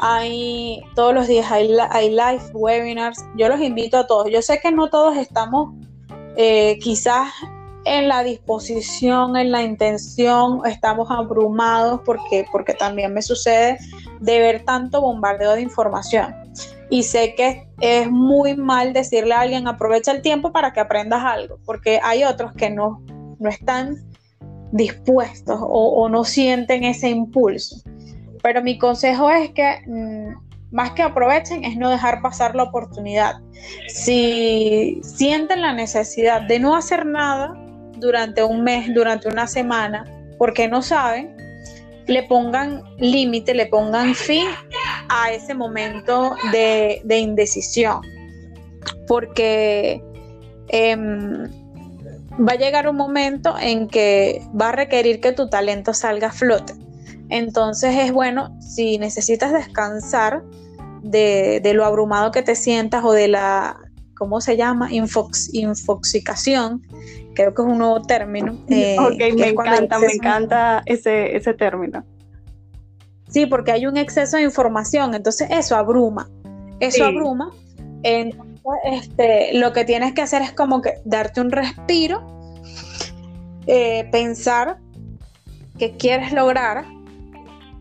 hay 0.00 0.82
todos 0.94 1.14
los 1.14 1.28
días 1.28 1.50
hay, 1.52 1.70
hay 1.90 2.10
live 2.10 2.42
webinars. 2.54 3.22
Yo 3.36 3.48
los 3.48 3.60
invito 3.60 3.98
a 3.98 4.06
todos. 4.06 4.30
Yo 4.30 4.40
sé 4.40 4.58
que 4.60 4.72
no 4.72 4.88
todos 4.88 5.16
estamos 5.16 5.74
eh, 6.36 6.78
quizás 6.80 7.28
en 7.84 8.08
la 8.08 8.22
disposición, 8.22 9.36
en 9.36 9.52
la 9.52 9.62
intención, 9.62 10.60
estamos 10.66 11.10
abrumados 11.10 12.00
porque, 12.04 12.46
porque 12.50 12.74
también 12.74 13.12
me 13.12 13.22
sucede 13.22 13.78
de 14.20 14.38
ver 14.38 14.64
tanto 14.64 15.02
bombardeo 15.02 15.52
de 15.52 15.62
información. 15.62 16.34
Y 16.88 17.02
sé 17.04 17.34
que 17.34 17.68
es 17.80 18.10
muy 18.10 18.56
mal 18.56 18.92
decirle 18.92 19.34
a 19.34 19.40
alguien 19.40 19.68
aprovecha 19.68 20.12
el 20.12 20.22
tiempo 20.22 20.50
para 20.50 20.72
que 20.72 20.80
aprendas 20.80 21.22
algo, 21.24 21.58
porque 21.64 22.00
hay 22.02 22.24
otros 22.24 22.52
que 22.54 22.70
no, 22.70 23.02
no 23.38 23.48
están 23.48 24.09
dispuestos 24.72 25.58
o, 25.60 26.08
no 26.08 26.24
sienten 26.24 26.84
ese 26.84 27.08
impulso. 27.08 27.76
Pero 28.42 28.62
mi 28.62 28.78
consejo 28.78 29.30
es 29.30 29.50
que 29.50 29.82
mm, 29.86 30.74
más 30.74 30.92
que 30.92 31.02
aprovechen 31.02 31.64
es 31.64 31.76
no 31.76 31.90
dejar 31.90 32.22
pasar 32.22 32.54
la 32.54 32.64
oportunidad. 32.64 33.40
Si 33.88 35.00
sienten 35.02 35.62
la 35.62 35.72
necesidad 35.72 36.42
de 36.42 36.58
no 36.58 36.76
hacer 36.76 37.04
nada 37.06 37.54
durante 37.98 38.42
un 38.42 38.62
mes, 38.62 38.92
durante 38.94 39.28
una 39.28 39.46
semana, 39.46 40.04
porque 40.38 40.68
no 40.68 40.80
saben, 40.80 41.36
le 42.06 42.22
pongan 42.24 42.82
límite, 42.98 43.54
le 43.54 43.66
pongan 43.66 44.14
fin 44.14 44.46
a 45.08 45.30
ese 45.32 45.54
momento 45.54 46.34
de, 46.52 47.02
indecisión. 47.18 48.00
Porque 49.06 50.02
em, 50.68 51.46
va 52.46 52.52
a 52.52 52.56
llegar 52.56 52.88
un 52.88 52.96
momento 52.96 53.54
en 53.58 53.88
que 53.88 54.42
va 54.58 54.70
a 54.70 54.72
requerir 54.72 55.20
que 55.20 55.32
tu 55.32 55.48
talento 55.48 55.94
salga 55.94 56.28
a 56.28 56.32
flote. 56.32 56.74
Entonces 57.28 57.94
es 57.96 58.12
bueno, 58.12 58.56
si 58.60 58.98
necesitas 58.98 59.52
descansar 59.52 60.42
de, 61.02 61.62
lo 61.74 61.84
abrumado 61.84 62.30
que 62.30 62.42
te 62.42 62.54
sientas 62.54 63.04
o 63.04 63.12
de 63.12 63.28
la, 63.28 63.78
¿cómo 64.16 64.40
se 64.40 64.56
llama? 64.56 64.88
infoxicación, 64.90 66.82
creo 67.34 67.54
que 67.54 67.62
es 67.62 67.68
un 67.68 67.78
nuevo 67.78 68.02
término. 68.02 68.58
Eh, 68.68 68.96
ok, 68.98 69.38
me 69.38 69.48
encanta, 69.48 69.98
me 69.98 70.12
encanta 70.12 70.82
ese, 70.86 71.36
ese 71.36 71.54
término. 71.54 72.04
Sí, 73.28 73.46
porque 73.46 73.70
hay 73.70 73.86
un 73.86 73.96
exceso 73.96 74.38
de 74.38 74.42
información, 74.42 75.14
entonces 75.14 75.48
eso 75.50 75.76
abruma, 75.76 76.28
eso 76.80 77.04
abruma. 77.04 77.52
Entonces, 78.02 78.49
este, 78.84 79.54
lo 79.54 79.72
que 79.72 79.84
tienes 79.84 80.12
que 80.12 80.22
hacer 80.22 80.42
es 80.42 80.52
como 80.52 80.82
que 80.82 80.94
darte 81.04 81.40
un 81.40 81.50
respiro, 81.50 82.22
eh, 83.66 84.08
pensar 84.10 84.78
qué 85.78 85.96
quieres 85.96 86.32
lograr 86.32 86.84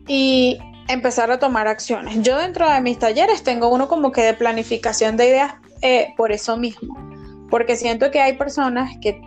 y 0.07 0.57
empezar 0.87 1.31
a 1.31 1.39
tomar 1.39 1.67
acciones. 1.67 2.21
Yo 2.21 2.37
dentro 2.37 2.69
de 2.69 2.81
mis 2.81 2.97
talleres 2.99 3.43
tengo 3.43 3.69
uno 3.69 3.87
como 3.87 4.11
que 4.11 4.21
de 4.21 4.33
planificación 4.33 5.17
de 5.17 5.27
ideas 5.27 5.53
eh, 5.81 6.13
por 6.17 6.31
eso 6.31 6.57
mismo 6.57 7.09
porque 7.49 7.75
siento 7.75 8.11
que 8.11 8.21
hay 8.21 8.33
personas 8.33 8.95
que 9.01 9.21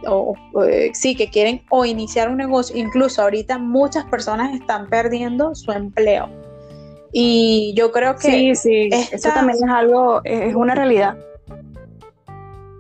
eh, 0.67 0.91
sí 0.95 1.15
que 1.17 1.29
quieren 1.29 1.63
o 1.71 1.85
iniciar 1.85 2.29
un 2.29 2.37
negocio, 2.37 2.77
incluso 2.77 3.23
ahorita 3.23 3.59
muchas 3.59 4.05
personas 4.05 4.55
están 4.55 4.89
perdiendo 4.89 5.55
su 5.55 5.73
empleo. 5.73 6.29
Y 7.13 7.75
yo 7.77 7.93
creo 7.93 8.17
que 8.17 8.55
sí, 8.55 8.55
sí, 8.55 8.89
eso 8.91 9.29
también 9.35 9.59
es 9.63 9.71
algo, 9.71 10.23
es 10.25 10.55
una 10.55 10.75
realidad. 10.75 11.17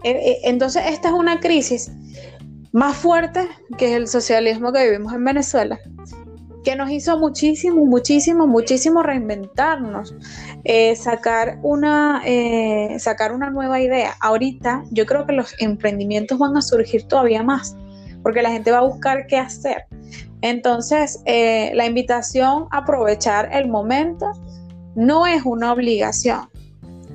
Eh, 0.05 0.11
eh, 0.11 0.39
entonces 0.45 0.83
esta 0.87 1.09
es 1.09 1.15
una 1.15 1.41
crisis 1.41 1.93
más 2.73 2.97
fuerte 2.97 3.49
que 3.79 3.95
el 3.95 4.09
socialismo 4.09 4.73
que 4.73 4.85
vivimos 4.85 5.13
en 5.13 5.25
Venezuela 5.25 5.79
que 6.65 6.77
nos 6.77 6.93
hizo 6.93 7.19
muchísimo, 7.19 7.85
muchísimo, 7.85 8.47
muchísimo 8.47 9.03
reinventarnos, 9.03 10.15
eh, 10.63 10.95
sacar, 10.95 11.59
una, 11.65 12.23
sacar 13.01 13.33
una 13.33 13.51
nueva 13.51 13.81
idea. 13.81 14.15
Ahorita 14.21 14.85
yo 14.93 15.05
creo 15.05 15.27
que 15.27 15.33
los 15.33 15.57
emprendimientos 15.59 16.39
van 16.39 16.57
a 16.57 16.63
surgir 16.63 17.03
todavía 17.09 17.43
más, 17.43 17.77
porque 18.23 18.43
la 18.43 18.53
gente 18.53 18.71
va 18.71 18.79
a 18.79 18.85
buscar 18.87 19.27
qué 19.27 19.39
hacer. 19.39 19.87
Entonces, 20.41 21.21
la 21.27 21.85
invitación 21.85 22.69
a 22.71 22.79
aprovechar 22.79 23.49
el 23.53 23.69
momento 23.69 24.31
no 24.95 25.27
es 25.27 25.43
una 25.45 25.73
obligación, 25.73 26.49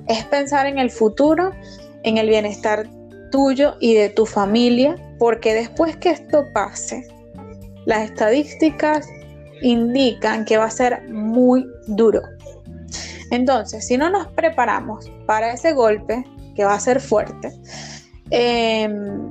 es 0.08 0.26
pensar 0.26 0.65
en 0.65 0.78
el 0.78 0.89
futuro, 0.89 1.54
en 2.03 2.17
el 2.17 2.29
bienestar 2.29 2.88
tuyo 3.31 3.75
y 3.79 3.93
de 3.93 4.10
tu 4.10 4.25
familia, 4.25 4.95
porque 5.19 5.53
después 5.53 5.97
que 5.97 6.12
esto 6.12 6.45
pase, 6.53 7.07
las 7.86 8.10
estadísticas 8.10 9.07
indican 9.62 10.45
que 10.45 10.57
va 10.57 10.65
a 10.65 10.71
ser 10.71 11.07
muy 11.10 11.65
duro. 11.88 12.21
Entonces, 13.31 13.86
si 13.86 13.97
no 13.97 14.10
nos 14.10 14.27
preparamos 14.27 15.12
para 15.25 15.53
ese 15.53 15.73
golpe, 15.73 16.23
que 16.55 16.65
va 16.65 16.73
a 16.73 16.79
ser 16.79 16.99
fuerte, 16.99 17.51
em, 18.31 19.29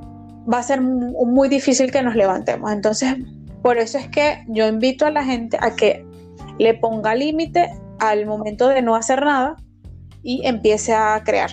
va 0.51 0.59
a 0.59 0.63
ser 0.63 0.81
muy 0.81 1.49
difícil 1.49 1.91
que 1.91 2.01
nos 2.01 2.15
levantemos. 2.15 2.71
Entonces, 2.71 3.15
por 3.61 3.77
eso 3.77 3.97
es 3.97 4.07
que 4.07 4.45
yo 4.47 4.67
invito 4.67 5.05
a 5.05 5.11
la 5.11 5.23
gente 5.23 5.57
a 5.59 5.75
que 5.75 6.05
le 6.57 6.73
ponga 6.73 7.15
límite 7.15 7.69
al 7.99 8.25
momento 8.25 8.69
de 8.69 8.81
no 8.81 8.95
hacer 8.95 9.23
nada 9.25 9.57
y 10.23 10.45
empiece 10.45 10.93
a 10.93 11.21
crear. 11.25 11.51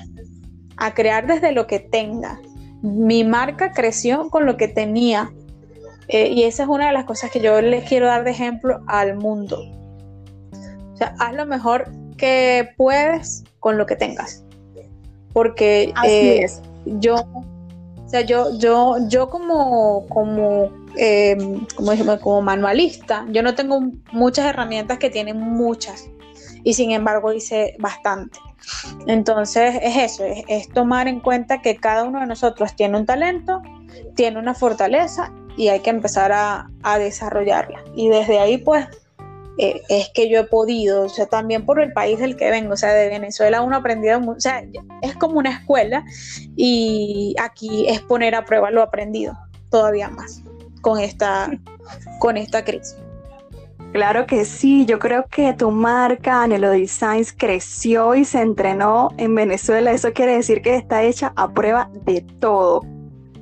A 0.84 0.92
crear 0.92 1.26
desde 1.26 1.52
lo 1.52 1.66
que 1.66 1.80
tenga. 1.80 2.38
Mi 2.82 3.24
marca 3.24 3.72
creció 3.72 4.28
con 4.28 4.44
lo 4.44 4.58
que 4.58 4.68
tenía 4.68 5.32
eh, 6.08 6.28
y 6.28 6.44
esa 6.44 6.64
es 6.64 6.68
una 6.68 6.88
de 6.88 6.92
las 6.92 7.04
cosas 7.04 7.30
que 7.30 7.40
yo 7.40 7.60
les 7.60 7.88
quiero 7.88 8.06
dar 8.06 8.24
de 8.24 8.30
ejemplo 8.30 8.82
al 8.86 9.16
mundo. 9.16 9.62
O 10.92 10.96
sea, 10.96 11.14
haz 11.18 11.34
lo 11.34 11.46
mejor 11.46 11.90
que 12.16 12.70
puedes 12.76 13.44
con 13.60 13.78
lo 13.78 13.86
que 13.86 13.96
tengas. 13.96 14.44
Porque 15.32 15.92
eh, 16.06 16.46
yo, 16.84 17.16
o 17.16 18.08
sea, 18.08 18.20
yo, 18.20 18.56
yo, 18.58 18.96
yo 19.08 19.28
como, 19.30 20.06
como, 20.08 20.70
em, 20.96 21.66
como, 21.74 22.20
como 22.20 22.42
manualista, 22.42 23.26
yo 23.30 23.42
no 23.42 23.54
tengo 23.54 23.80
muchas 24.12 24.46
herramientas 24.46 24.98
que 24.98 25.10
tienen 25.10 25.40
muchas. 25.40 26.08
Y 26.62 26.74
sin 26.74 26.92
embargo 26.92 27.32
hice 27.32 27.74
bastante. 27.78 28.38
Entonces 29.06 29.78
es 29.82 29.96
eso, 29.96 30.24
es 30.24 30.68
tomar 30.70 31.08
en 31.08 31.20
cuenta 31.20 31.60
que 31.60 31.76
cada 31.76 32.04
uno 32.04 32.20
de 32.20 32.26
nosotros 32.26 32.74
tiene 32.74 32.98
un 32.98 33.06
talento, 33.06 33.62
tiene 34.14 34.38
una 34.38 34.54
fortaleza 34.54 35.32
y 35.56 35.68
hay 35.68 35.80
que 35.80 35.90
empezar 35.90 36.32
a, 36.32 36.68
desarrollarla. 36.98 37.82
Y 37.94 38.08
desde 38.08 38.38
ahí, 38.38 38.58
pues, 38.58 38.86
eh, 39.58 39.82
es 39.88 40.10
que 40.14 40.28
yo 40.28 40.40
he 40.40 40.44
podido, 40.44 41.02
o 41.02 41.08
sea, 41.08 41.26
también 41.26 41.64
por 41.64 41.80
el 41.80 41.92
país 41.92 42.18
del 42.18 42.36
que 42.36 42.50
vengo, 42.50 42.74
o 42.74 42.76
sea, 42.76 42.92
de 42.92 43.08
Venezuela 43.08 43.62
uno 43.62 43.76
ha 43.76 43.78
aprendido, 43.78 44.20
o 44.20 44.40
sea, 44.40 44.64
es 45.02 45.14
como 45.16 45.38
una 45.38 45.50
escuela 45.50 46.04
y 46.56 47.36
aquí 47.40 47.86
es 47.88 48.00
poner 48.00 48.34
a 48.34 48.44
prueba 48.44 48.70
lo 48.70 48.82
aprendido 48.82 49.38
todavía 49.70 50.08
más 50.08 50.42
con 50.80 50.98
esta, 50.98 51.50
con 52.18 52.36
esta 52.36 52.64
crisis. 52.64 52.96
Claro 53.94 54.26
que 54.26 54.44
sí, 54.44 54.86
yo 54.86 54.98
creo 54.98 55.26
que 55.30 55.52
tu 55.52 55.70
marca 55.70 56.42
Anelo 56.42 56.70
Designs 56.70 57.32
creció 57.32 58.16
y 58.16 58.24
se 58.24 58.40
entrenó 58.40 59.10
en 59.18 59.36
Venezuela, 59.36 59.92
eso 59.92 60.12
quiere 60.12 60.34
decir 60.34 60.62
que 60.62 60.74
está 60.74 61.04
hecha 61.04 61.32
a 61.36 61.52
prueba 61.52 61.88
de 62.04 62.22
todo. 62.40 62.80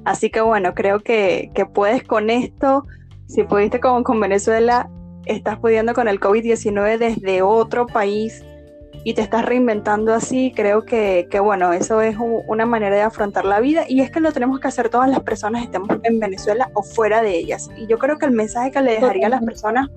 Así 0.05 0.29
que 0.29 0.43
bueno, 0.43 0.75
creo 0.75 1.01
que, 1.01 1.51
puedes 1.73 2.03
con 2.03 2.29
esto, 2.29 2.85
si 3.29 3.45
pudiste 3.45 3.81
con, 3.81 4.05
con 4.05 4.21
Venezuela, 4.21 4.91
estás 5.25 5.59
pudiendo 5.59 5.95
con 5.95 6.07
el 6.07 6.21
COVID-19 6.21 6.99
desde 6.99 7.41
otro 7.41 7.87
país 7.87 8.45
y 9.05 9.15
te 9.15 9.23
estás 9.23 9.47
reinventando 9.47 10.13
así, 10.13 10.53
creo 10.55 10.85
que, 10.85 11.27
bueno, 11.43 11.73
eso 11.73 12.03
es 12.03 12.17
una 12.19 12.67
manera 12.67 12.95
de 12.95 13.01
afrontar 13.01 13.47
la 13.47 13.59
vida 13.61 13.87
y 13.89 14.03
es 14.03 14.11
que 14.11 14.21
lo 14.21 14.33
tenemos 14.33 14.61
que 14.61 14.69
hacer 14.69 14.91
todas 14.91 15.09
las 15.09 15.21
personas, 15.21 15.63
estemos 15.63 15.89
en 16.03 16.21
Venezuela 16.21 16.71
o 16.75 16.83
fuera 16.83 17.23
de 17.23 17.39
ellas. 17.39 17.71
Y 17.79 17.87
yo 17.87 17.99
creo 17.99 18.19
que 18.19 18.27
el 18.27 18.33
mensaje 18.33 18.71
que 18.71 18.83
le 18.83 18.93
dejaría 18.93 19.29
a 19.29 19.31
las 19.31 19.43
personas 19.43 19.89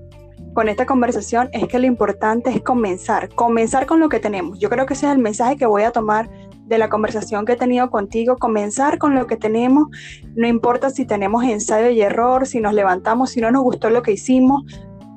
con 0.56 0.70
esta 0.70 0.86
conversación 0.86 1.50
es 1.52 1.68
que 1.68 1.80
lo 1.80 1.86
importante 1.86 2.50
es 2.50 2.62
comenzar, 2.62 3.28
comenzar 3.36 3.86
con 3.86 4.00
lo 4.00 4.08
que 4.08 4.22
tenemos. 4.22 4.58
Yo 4.58 4.70
creo 4.70 4.86
que 4.86 4.94
ese 4.94 5.06
es 5.06 5.12
el 5.12 5.20
mensaje 5.20 5.58
que 5.58 5.66
voy 5.66 5.84
a 5.84 5.92
tomar 5.92 6.30
de 6.66 6.78
la 6.78 6.88
conversación 6.88 7.46
que 7.46 7.52
he 7.52 7.58
tenido 7.58 7.92
contigo, 7.92 8.38
comenzar 8.38 8.98
con 8.98 9.16
lo 9.16 9.28
que 9.28 9.36
tenemos, 9.36 9.90
no 10.34 10.48
importa 10.48 10.90
si 10.90 11.06
tenemos 11.06 11.44
ensayo 11.44 11.90
y 11.90 12.02
error, 12.02 12.48
si 12.48 12.62
nos 12.62 12.74
levantamos, 12.74 13.32
si 13.32 13.42
no 13.42 13.52
nos 13.52 13.64
gustó 13.64 13.90
lo 13.90 14.02
que 14.02 14.14
hicimos, 14.14 14.64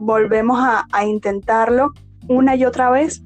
volvemos 0.00 0.58
a, 0.60 0.86
intentarlo 1.06 1.92
una 2.26 2.56
y 2.56 2.64
otra 2.64 2.90
vez 2.90 3.22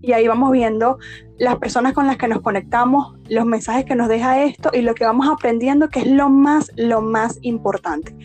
y 0.00 0.12
ahí 0.12 0.26
vamos 0.26 0.50
viendo 0.52 0.98
las 1.38 1.56
personas 1.56 1.92
con 1.92 2.06
las 2.06 2.16
que 2.16 2.28
nos 2.28 2.40
conectamos, 2.40 3.14
los 3.28 3.44
mensajes 3.44 3.84
que 3.84 3.94
nos 3.94 4.08
deja 4.08 4.42
esto 4.42 4.70
y 4.72 4.80
lo 4.80 4.94
que 4.94 5.04
vamos 5.04 5.28
aprendiendo, 5.28 5.90
que 5.90 6.00
es 6.00 6.06
lo 6.06 6.30
más, 6.30 6.70
lo 6.76 7.02
más 7.02 7.38
importante. 7.42 8.16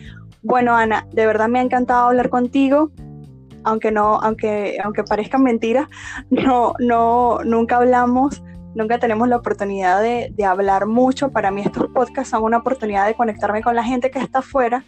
Bueno, 0.42 0.74
Ana, 0.74 1.06
de 1.12 1.26
verdad 1.26 1.48
me 1.48 1.60
ha 1.60 1.62
encantado 1.62 2.08
hablar 2.08 2.28
contigo, 2.28 2.90
aunque 3.64 3.90
no, 3.90 4.20
aunque, 4.20 4.78
aunque 4.82 5.04
parezca 5.04 5.38
mentira, 5.38 5.88
no, 6.30 6.74
no, 6.78 7.38
nunca 7.44 7.76
hablamos 7.76 8.42
nunca 8.74 8.98
tenemos 8.98 9.28
la 9.28 9.36
oportunidad 9.36 10.00
de, 10.02 10.44
hablar 10.44 10.86
mucho. 10.86 11.30
Para 11.30 11.50
mí 11.50 11.62
estos 11.62 11.88
podcasts 11.88 12.30
son 12.30 12.44
una 12.44 12.58
oportunidad 12.58 13.06
de 13.06 13.14
conectarme 13.14 13.62
con 13.62 13.74
la 13.74 13.84
gente 13.84 14.10
que 14.10 14.18
está 14.18 14.40
afuera, 14.40 14.84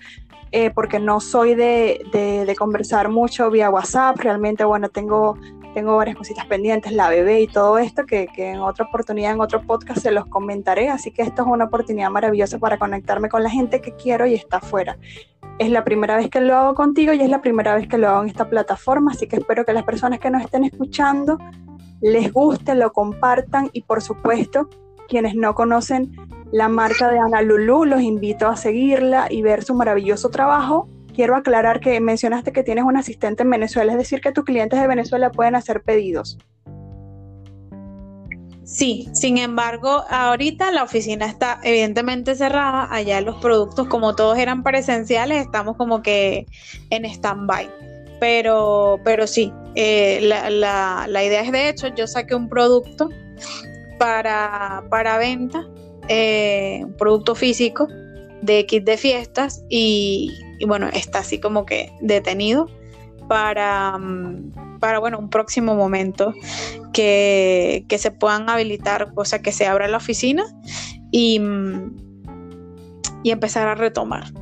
eh, 0.53 0.71
porque 0.71 0.99
no 0.99 1.21
soy 1.21 1.55
de, 1.55 2.55
conversar 2.59 3.09
mucho 3.09 3.51
vía 3.51 3.71
WhatsApp. 3.71 4.19
Realmente, 4.19 4.65
bueno, 4.65 4.89
tengo 4.89 5.37
tengo 5.75 5.97
varias 5.97 6.17
cositas 6.17 6.47
pendientes, 6.47 6.93
la 6.93 7.11
bebé 7.11 7.43
y 7.43 7.47
todo 7.47 7.79
esto, 7.79 8.07
que, 8.07 8.29
que, 8.29 8.53
en 8.53 8.61
otra 8.61 8.87
oportunidad, 8.87 9.33
en 9.33 9.41
otro 9.41 9.61
podcast 9.63 10.01
se 10.01 10.13
los 10.13 10.27
comentaré. 10.27 10.89
Así 10.89 11.11
que 11.11 11.23
esto 11.23 11.43
es 11.43 11.49
una 11.49 11.65
oportunidad 11.65 12.11
maravillosa 12.11 12.59
para 12.59 12.79
conectarme 12.79 13.29
con 13.29 13.43
la 13.43 13.51
gente 13.51 13.81
que 13.81 13.93
quiero 13.95 14.27
y 14.27 14.35
está 14.35 14.59
afuera. 14.59 14.97
Es 15.59 15.71
la 15.71 15.85
primera 15.85 16.17
vez 16.17 16.31
que 16.31 16.41
lo 16.41 16.57
hago 16.57 16.75
contigo 16.75 17.13
y 17.13 17.21
es 17.21 17.29
la 17.29 17.43
primera 17.43 17.75
vez 17.75 17.89
que 17.89 17.99
lo 17.99 18.09
hago 18.09 18.23
en 18.23 18.29
esta 18.29 18.49
plataforma, 18.49 19.13
así 19.13 19.27
que 19.27 19.37
espero 19.37 19.65
que 19.65 19.73
las 19.73 19.85
personas 19.85 20.19
que 20.19 20.31
nos 20.31 20.43
estén 20.43 20.65
escuchando 20.65 21.39
les 22.01 22.33
guste, 22.33 22.75
lo 22.75 22.93
compartan 22.93 23.71
y 23.73 23.83
por 23.83 24.03
supuesto, 24.03 24.69
quienes 25.09 25.35
no 25.35 25.55
conocen 25.55 26.13
la 26.53 26.69
marca 26.69 27.09
de 27.09 27.19
Ana 27.19 27.43
Lulu, 27.43 27.85
los 27.85 28.03
invito 28.03 28.47
a 28.47 28.57
seguirla 28.57 29.27
y 29.31 29.43
ver 29.43 29.65
su 29.65 29.75
maravilloso 29.75 30.29
trabajo. 30.29 30.89
Quiero 31.15 31.37
aclarar 31.37 31.81
que 31.81 32.01
mencionaste 32.01 32.53
que 32.53 32.63
tienes 32.63 32.85
un 32.85 32.97
asistente 32.97 33.43
en 33.43 33.51
Venezuela, 33.51 33.93
es 33.93 33.99
decir, 33.99 34.21
que 34.21 34.33
tus 34.33 34.45
clientes 34.45 34.81
de 34.81 34.87
Venezuela 34.87 35.31
pueden 35.31 35.55
hacer 35.55 35.83
pedidos. 35.83 36.39
Sí, 38.65 39.09
sin 39.13 39.37
embargo, 39.37 40.05
ahorita 40.09 40.71
la 40.71 40.83
oficina 40.83 41.27
está 41.27 41.61
evidentemente 41.63 42.35
cerrada, 42.35 42.89
allá 42.91 43.21
los 43.21 43.37
productos 43.37 43.89
como 43.89 44.17
todos 44.17 44.39
eran 44.39 44.63
presenciales, 44.63 45.45
estamos 45.45 45.77
como 45.77 46.03
que 46.03 46.47
en 46.89 47.05
stand-by. 47.05 47.69
Pero, 48.21 49.01
pero 49.05 49.27
sí, 49.27 49.53
eh, 49.75 50.19
la, 50.23 51.07
idea 51.25 51.43
es 51.43 51.53
de 51.53 51.69
hecho, 51.69 51.89
yo 51.89 52.07
saqué 52.07 52.35
un 52.35 52.49
producto 52.49 53.11
para, 53.99 54.85
para 54.89 55.19
venta, 55.19 55.69
eh, 56.09 56.81
un 56.85 56.97
producto 56.97 57.35
físico 57.35 57.87
de 58.41 58.67
kit 58.67 58.85
de 58.85 58.97
fiestas 58.97 59.63
y, 59.69 60.33
y 60.65 60.67
bueno, 60.67 60.89
está 60.95 61.19
así 61.19 61.39
como 61.39 61.67
que 61.67 61.93
detenido 62.01 62.71
para, 63.29 63.99
mm, 63.99 64.79
para 64.81 64.99
bueno, 64.99 65.19
un 65.19 65.29
próximo 65.29 65.75
momento 65.75 66.33
que, 66.95 67.85
se 67.99 68.11
puedan 68.11 68.49
habilitar, 68.49 69.13
o 69.15 69.27
sea, 69.27 69.43
que 69.43 69.53
se 69.53 69.67
abra 69.67 69.89
la 69.89 69.99
oficina 69.99 70.43
y, 71.11 71.39
mm, 71.39 71.97
y 73.25 73.31
empezar 73.31 73.69
a 73.69 73.75
retomar. 73.75 74.33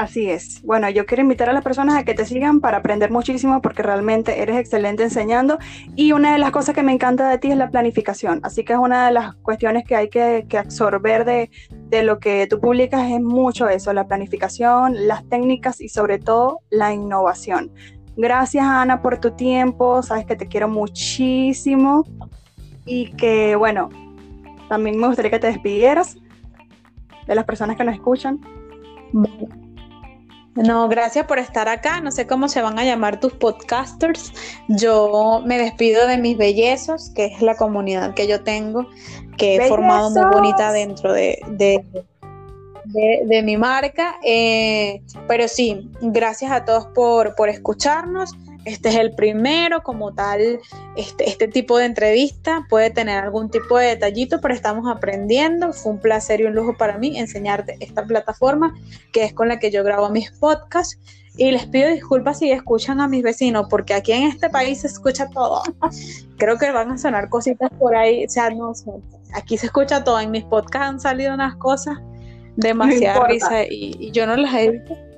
Así 0.00 0.30
es. 0.30 0.62
Bueno, 0.62 0.88
yo 0.88 1.04
quiero 1.04 1.22
invitar 1.22 1.50
a 1.50 1.52
las 1.52 1.62
personas 1.62 1.94
a 1.98 2.04
que 2.04 2.14
te 2.14 2.24
sigan 2.24 2.60
para 2.60 2.78
aprender 2.78 3.10
muchísimo 3.10 3.60
porque 3.60 3.82
realmente 3.82 4.40
eres 4.40 4.56
excelente 4.56 5.02
enseñando 5.02 5.58
y 5.94 6.12
una 6.12 6.32
de 6.32 6.38
las 6.38 6.52
cosas 6.52 6.74
que 6.74 6.82
me 6.82 6.92
encanta 6.92 7.28
de 7.28 7.36
ti 7.36 7.50
es 7.50 7.56
la 7.58 7.68
planificación. 7.68 8.40
Así 8.42 8.64
que 8.64 8.72
es 8.72 8.78
una 8.78 9.04
de 9.04 9.12
las 9.12 9.34
cuestiones 9.34 9.84
que 9.84 9.96
hay 9.96 10.08
que, 10.08 10.46
absorber 10.56 11.26
de 11.26 12.02
lo 12.02 12.18
que 12.18 12.46
tú 12.46 12.60
publicas 12.60 13.10
es 13.10 13.20
mucho 13.20 13.68
eso, 13.68 13.92
la 13.92 14.08
planificación, 14.08 15.06
las 15.06 15.28
técnicas 15.28 15.82
y 15.82 15.90
sobre 15.90 16.18
todo 16.18 16.60
la 16.70 16.94
innovación. 16.94 17.70
Gracias 18.16 18.64
Ana 18.64 19.02
por 19.02 19.18
tu 19.18 19.32
tiempo, 19.32 20.02
sabes 20.02 20.24
que 20.24 20.34
te 20.34 20.48
quiero 20.48 20.66
muchísimo 20.66 22.06
y 22.86 23.12
que 23.16 23.54
bueno, 23.54 23.90
también 24.70 24.98
me 24.98 25.08
gustaría 25.08 25.30
que 25.30 25.40
te 25.40 25.48
despidieras 25.48 26.16
de 27.26 27.34
las 27.34 27.44
personas 27.44 27.76
que 27.76 27.84
nos 27.84 27.94
escuchan. 27.94 28.40
No, 30.56 30.88
gracias 30.88 31.26
por 31.26 31.38
estar 31.38 31.68
acá. 31.68 32.00
No 32.00 32.10
sé 32.10 32.26
cómo 32.26 32.48
se 32.48 32.60
van 32.60 32.78
a 32.78 32.84
llamar 32.84 33.20
tus 33.20 33.32
podcasters. 33.34 34.32
Yo 34.68 35.42
me 35.44 35.58
despido 35.58 36.06
de 36.06 36.18
mis 36.18 36.36
bellezos, 36.36 37.10
que 37.14 37.26
es 37.26 37.40
la 37.40 37.56
comunidad 37.56 38.14
que 38.14 38.26
yo 38.26 38.42
tengo, 38.42 38.88
que 39.36 39.56
he 39.56 39.68
formado 39.68 40.10
muy 40.10 40.24
bonita 40.32 40.72
dentro 40.72 41.12
de, 41.12 41.40
de, 41.48 43.42
mi 43.42 43.56
marca. 43.56 44.16
Eh, 44.24 45.02
pero 45.28 45.46
sí, 45.46 45.88
gracias 46.00 46.50
a 46.50 46.64
todos 46.64 46.86
por, 46.94 47.36
por 47.36 47.48
escucharnos. 47.48 48.34
Este 48.64 48.90
es 48.90 48.96
el 48.96 49.12
primero, 49.12 49.82
como 49.82 50.12
tal, 50.12 50.60
este, 50.96 51.28
este 51.28 51.48
tipo 51.48 51.78
de 51.78 51.86
entrevista 51.86 52.66
puede 52.68 52.90
tener 52.90 53.18
algún 53.18 53.50
tipo 53.50 53.78
de 53.78 53.86
detallito, 53.86 54.40
pero 54.40 54.52
estamos 54.52 54.86
aprendiendo. 54.90 55.72
Fue 55.72 55.92
un 55.92 55.98
placer 55.98 56.40
y 56.40 56.44
un 56.44 56.54
lujo 56.54 56.76
para 56.76 56.98
mí 56.98 57.18
enseñarte 57.18 57.76
esta 57.80 58.04
plataforma 58.04 58.74
que 59.12 59.24
es 59.24 59.32
con 59.32 59.48
la 59.48 59.58
que 59.58 59.70
yo 59.70 59.82
grabo 59.82 60.10
mis 60.10 60.30
podcasts. 60.32 60.98
Y 61.36 61.52
les 61.52 61.64
pido 61.66 61.88
disculpas 61.88 62.40
si 62.40 62.50
escuchan 62.50 63.00
a 63.00 63.08
mis 63.08 63.22
vecinos, 63.22 63.66
porque 63.70 63.94
aquí 63.94 64.12
en 64.12 64.24
este 64.24 64.50
país 64.50 64.82
se 64.82 64.88
escucha 64.88 65.30
todo. 65.30 65.62
Creo 66.36 66.58
que 66.58 66.70
van 66.70 66.90
a 66.90 66.98
sonar 66.98 67.28
cositas 67.30 67.70
por 67.78 67.94
ahí. 67.96 68.26
O 68.26 68.28
sea, 68.28 68.50
no 68.50 68.72
aquí 69.34 69.56
se 69.56 69.66
escucha 69.66 70.04
todo. 70.04 70.20
En 70.20 70.32
mis 70.32 70.44
podcasts 70.44 70.88
han 70.88 71.00
salido 71.00 71.32
unas 71.32 71.56
cosas 71.56 71.96
demasiada 72.56 73.26
risa 73.26 73.64
y, 73.64 74.10
yo 74.10 74.26
no 74.26 74.36
las 74.36 74.54
evito. 74.54 75.09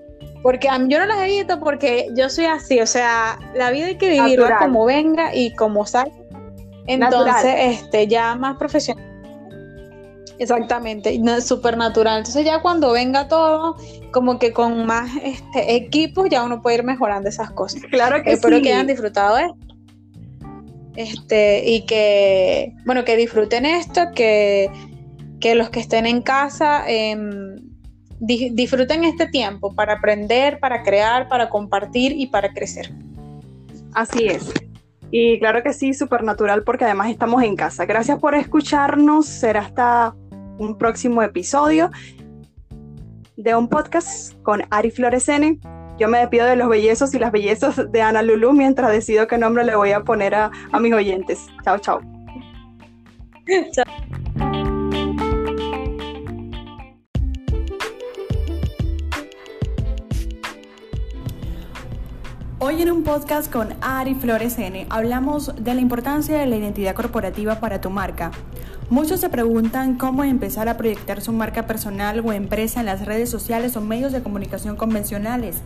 Porque 0.43 0.69
yo 0.89 0.99
no 0.99 1.07
las 1.07 1.19
evito 1.21 1.61
porque 1.61 2.09
yo 2.15 2.29
soy 2.29 2.47
así, 2.47 2.81
o 2.81 2.87
sea, 2.87 3.39
la 3.55 3.71
vida 3.71 3.87
hay 3.87 3.97
que 3.97 4.11
vivirla 4.11 4.59
como 4.59 4.85
venga 4.85 5.35
y 5.35 5.55
como 5.55 5.87
salga. 5.87 6.13
Entonces, 6.87 7.55
este, 7.57 8.09
ya 8.09 8.35
más 8.35 8.57
profesional. 8.57 9.05
Exactamente, 10.39 11.21
súper 11.41 11.77
natural. 11.77 12.19
Entonces 12.19 12.45
ya 12.45 12.61
cuando 12.61 12.91
venga 12.91 13.29
todo, 13.29 13.77
como 14.13 14.41
que 14.41 14.53
con 14.53 14.87
más 14.87 15.09
este, 15.23 15.77
equipos, 15.77 16.29
ya 16.29 16.43
uno 16.43 16.61
puede 16.61 16.79
ir 16.79 16.85
mejorando 16.85 17.29
esas 17.29 17.53
cosas. 17.53 17.83
Claro 17.91 18.23
que 18.25 18.33
Espero 18.33 18.61
que 18.61 18.73
hayan 18.73 18.89
disfrutado 18.89 19.39
esto. 19.39 19.57
Este, 20.97 21.63
y 21.65 21.87
que, 21.87 22.75
bueno, 22.85 23.05
que 23.05 23.17
disfruten 23.17 23.65
esto, 23.65 24.11
que 24.15 24.69
que 25.43 25.57
los 25.57 25.71
que 25.71 25.81
estén 25.81 26.07
en 26.07 26.23
casa 26.23 26.85
disfruten 28.23 29.05
este 29.05 29.27
tiempo 29.27 29.75
para 29.75 29.95
aprender, 29.95 30.61
para 30.61 30.83
crear, 30.83 31.29
para 31.29 31.49
compartir 31.51 32.13
y 32.13 32.29
para 32.29 32.53
crecer. 32.53 32.93
Así 33.95 34.27
es. 34.27 34.53
Y 35.11 35.39
claro 35.41 35.63
que 35.63 35.73
sí, 35.73 35.93
súper 35.93 36.23
natural 36.23 36.63
porque 36.63 36.85
además 36.85 37.11
estamos 37.11 37.43
en 37.43 37.57
casa. 37.57 37.85
Gracias 37.85 38.19
por 38.19 38.35
escucharnos. 38.35 39.27
Será 39.27 39.61
hasta 39.61 40.15
un 40.59 40.79
próximo 40.79 41.23
episodio 41.23 41.91
de 43.37 43.55
un 43.55 43.69
podcast 43.69 44.35
con 44.43 44.63
Ari 44.71 44.91
Floresene. 44.91 45.59
Yo 45.99 46.09
me 46.09 46.19
despido 46.19 46.47
de 46.47 46.57
los 46.57 46.69
bellezos 46.69 47.15
y 47.15 47.19
las 47.19 47.33
bellezas 47.33 47.93
de 47.93 48.03
Ana 48.03 48.23
Lulu 48.23 48.53
mientras 48.53 48.91
decido 48.91 49.27
qué 49.27 49.37
nombre 49.37 49.65
le 49.65 49.77
voy 49.77 49.93
a 49.93 50.01
poner 50.01 50.35
a, 50.35 50.51
a 50.71 50.81
mis 50.81 50.95
oyentes. 50.95 51.47
Chao, 51.65 51.79
chao. 51.79 52.01
chao. 53.73 54.52
Hoy 62.73 62.81
en 62.81 62.91
un 62.91 63.03
podcast 63.03 63.53
con 63.53 63.69
Ari 63.83 64.15
Flores 64.15 64.57
N 64.57 64.87
hablamos 64.89 65.53
de 65.63 65.75
la 65.75 65.83
importancia 65.83 66.39
de 66.39 66.47
la 66.47 66.57
identidad 66.57 66.95
corporativa 66.95 67.61
para 67.61 67.83
tu 67.83 67.91
marca. 67.91 68.31
Muchos 68.89 69.21
se 69.21 69.29
preguntan 69.29 69.99
cómo 69.99 70.25
empezar 70.25 70.71
a 70.71 70.79
proyectar 70.79 71.21
su 71.21 71.33
marca 71.33 71.67
personal 71.67 72.21
o 72.21 72.33
empresa 72.33 72.81
en 72.81 72.87
las 72.87 73.05
redes 73.05 73.29
sociales 73.29 73.77
o 73.77 73.83
medios 73.83 74.11
de 74.13 74.23
comunicación 74.23 74.77
convencionales. 74.77 75.59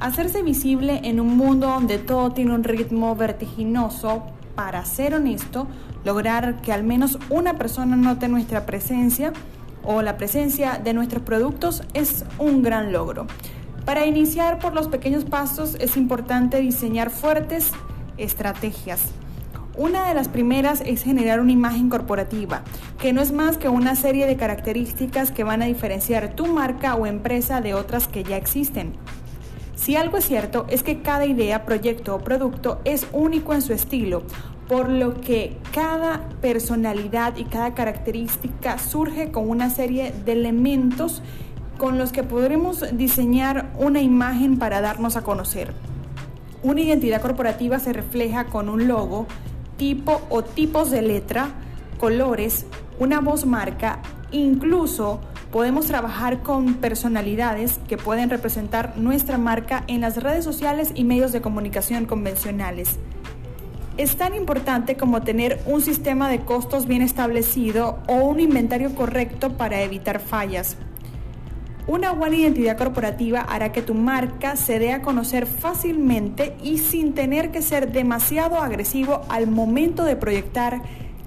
Hacerse 0.00 0.42
visible 0.42 1.02
en 1.04 1.20
un 1.20 1.36
mundo 1.36 1.66
donde 1.66 1.98
todo 1.98 2.30
tiene 2.30 2.54
un 2.54 2.64
ritmo 2.64 3.14
vertiginoso, 3.14 4.22
para 4.54 4.86
ser 4.86 5.14
honesto, 5.14 5.66
lograr 6.02 6.62
que 6.62 6.72
al 6.72 6.82
menos 6.82 7.18
una 7.28 7.58
persona 7.58 7.94
note 7.94 8.26
nuestra 8.28 8.64
presencia 8.64 9.34
o 9.82 10.00
la 10.00 10.16
presencia 10.16 10.80
de 10.82 10.94
nuestros 10.94 11.24
productos 11.24 11.82
es 11.92 12.24
un 12.38 12.62
gran 12.62 12.90
logro. 12.90 13.26
Para 13.84 14.06
iniciar 14.06 14.58
por 14.60 14.72
los 14.72 14.88
pequeños 14.88 15.24
pasos 15.26 15.76
es 15.78 15.98
importante 15.98 16.58
diseñar 16.58 17.10
fuertes 17.10 17.70
estrategias. 18.16 19.02
Una 19.76 20.08
de 20.08 20.14
las 20.14 20.28
primeras 20.28 20.80
es 20.86 21.02
generar 21.02 21.40
una 21.40 21.52
imagen 21.52 21.90
corporativa, 21.90 22.62
que 22.98 23.12
no 23.12 23.20
es 23.20 23.32
más 23.32 23.58
que 23.58 23.68
una 23.68 23.94
serie 23.94 24.26
de 24.26 24.36
características 24.36 25.32
que 25.32 25.44
van 25.44 25.60
a 25.60 25.66
diferenciar 25.66 26.34
tu 26.34 26.46
marca 26.46 26.94
o 26.94 27.06
empresa 27.06 27.60
de 27.60 27.74
otras 27.74 28.08
que 28.08 28.24
ya 28.24 28.38
existen. 28.38 28.94
Si 29.74 29.96
algo 29.96 30.16
es 30.16 30.26
cierto 30.26 30.64
es 30.70 30.82
que 30.82 31.02
cada 31.02 31.26
idea, 31.26 31.66
proyecto 31.66 32.14
o 32.14 32.20
producto 32.20 32.80
es 32.84 33.06
único 33.12 33.52
en 33.52 33.60
su 33.60 33.74
estilo, 33.74 34.22
por 34.66 34.88
lo 34.88 35.20
que 35.20 35.58
cada 35.74 36.20
personalidad 36.40 37.36
y 37.36 37.44
cada 37.44 37.74
característica 37.74 38.78
surge 38.78 39.30
con 39.30 39.50
una 39.50 39.68
serie 39.68 40.14
de 40.24 40.32
elementos 40.32 41.20
con 41.78 41.98
los 41.98 42.12
que 42.12 42.22
podremos 42.22 42.84
diseñar 42.96 43.72
una 43.78 44.00
imagen 44.00 44.58
para 44.58 44.80
darnos 44.80 45.16
a 45.16 45.22
conocer. 45.22 45.72
Una 46.62 46.80
identidad 46.80 47.20
corporativa 47.20 47.78
se 47.78 47.92
refleja 47.92 48.44
con 48.44 48.68
un 48.68 48.88
logo, 48.88 49.26
tipo 49.76 50.22
o 50.30 50.42
tipos 50.42 50.90
de 50.90 51.02
letra, 51.02 51.50
colores, 51.98 52.66
una 52.98 53.20
voz 53.20 53.44
marca, 53.44 54.00
incluso 54.30 55.20
podemos 55.50 55.86
trabajar 55.86 56.42
con 56.42 56.74
personalidades 56.74 57.78
que 57.86 57.96
pueden 57.96 58.30
representar 58.30 58.96
nuestra 58.96 59.38
marca 59.38 59.84
en 59.86 60.00
las 60.00 60.16
redes 60.22 60.44
sociales 60.44 60.90
y 60.94 61.04
medios 61.04 61.32
de 61.32 61.40
comunicación 61.40 62.06
convencionales. 62.06 62.98
Es 63.96 64.16
tan 64.16 64.34
importante 64.34 64.96
como 64.96 65.22
tener 65.22 65.60
un 65.66 65.80
sistema 65.80 66.28
de 66.28 66.40
costos 66.40 66.86
bien 66.86 67.02
establecido 67.02 67.98
o 68.08 68.14
un 68.14 68.40
inventario 68.40 68.92
correcto 68.96 69.52
para 69.52 69.82
evitar 69.82 70.18
fallas. 70.18 70.76
Una 71.86 72.12
buena 72.12 72.36
identidad 72.36 72.78
corporativa 72.78 73.40
hará 73.42 73.70
que 73.70 73.82
tu 73.82 73.92
marca 73.92 74.56
se 74.56 74.78
dé 74.78 74.92
a 74.92 75.02
conocer 75.02 75.44
fácilmente 75.46 76.56
y 76.62 76.78
sin 76.78 77.12
tener 77.12 77.50
que 77.50 77.60
ser 77.60 77.92
demasiado 77.92 78.58
agresivo 78.58 79.20
al 79.28 79.48
momento 79.48 80.04
de 80.04 80.16
proyectar 80.16 80.80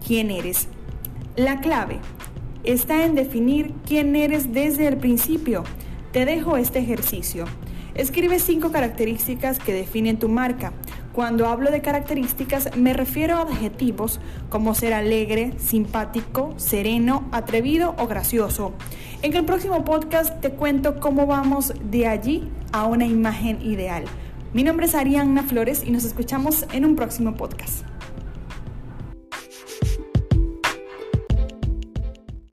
quién 0.05 0.31
eres. 0.31 0.67
La 1.35 1.59
clave 1.59 1.99
está 2.63 3.05
en 3.05 3.13
definir 3.13 3.71
quién 3.85 4.15
eres 4.15 4.51
desde 4.51 4.87
el 4.87 4.97
principio. 4.97 5.63
Te 6.11 6.25
dejo 6.25 6.57
este 6.57 6.79
ejercicio. 6.79 7.45
Escribe 7.93 8.39
cinco 8.39 8.71
características 8.71 9.59
que 9.59 9.73
definen 9.73 10.17
tu 10.17 10.27
marca. 10.27 10.73
Cuando 11.17 11.47
hablo 11.47 11.71
de 11.71 11.81
características 11.81 12.77
me 12.77 12.93
refiero 12.93 13.37
a 13.37 13.41
adjetivos 13.41 14.19
como 14.49 14.75
ser 14.75 14.93
alegre, 14.93 15.53
simpático, 15.57 16.53
sereno, 16.57 17.27
atrevido 17.31 17.95
o 17.97 18.05
gracioso. 18.05 18.73
En 19.23 19.35
el 19.35 19.43
próximo 19.43 19.83
podcast 19.83 20.39
te 20.41 20.51
cuento 20.51 20.99
cómo 20.99 21.25
vamos 21.25 21.73
de 21.89 22.05
allí 22.05 22.47
a 22.71 22.85
una 22.85 23.07
imagen 23.07 23.63
ideal. 23.63 24.03
Mi 24.53 24.61
nombre 24.61 24.85
es 24.85 24.93
Arianna 24.93 25.41
Flores 25.41 25.83
y 25.83 25.89
nos 25.89 26.03
escuchamos 26.03 26.67
en 26.71 26.85
un 26.85 26.95
próximo 26.95 27.33
podcast. 27.33 27.96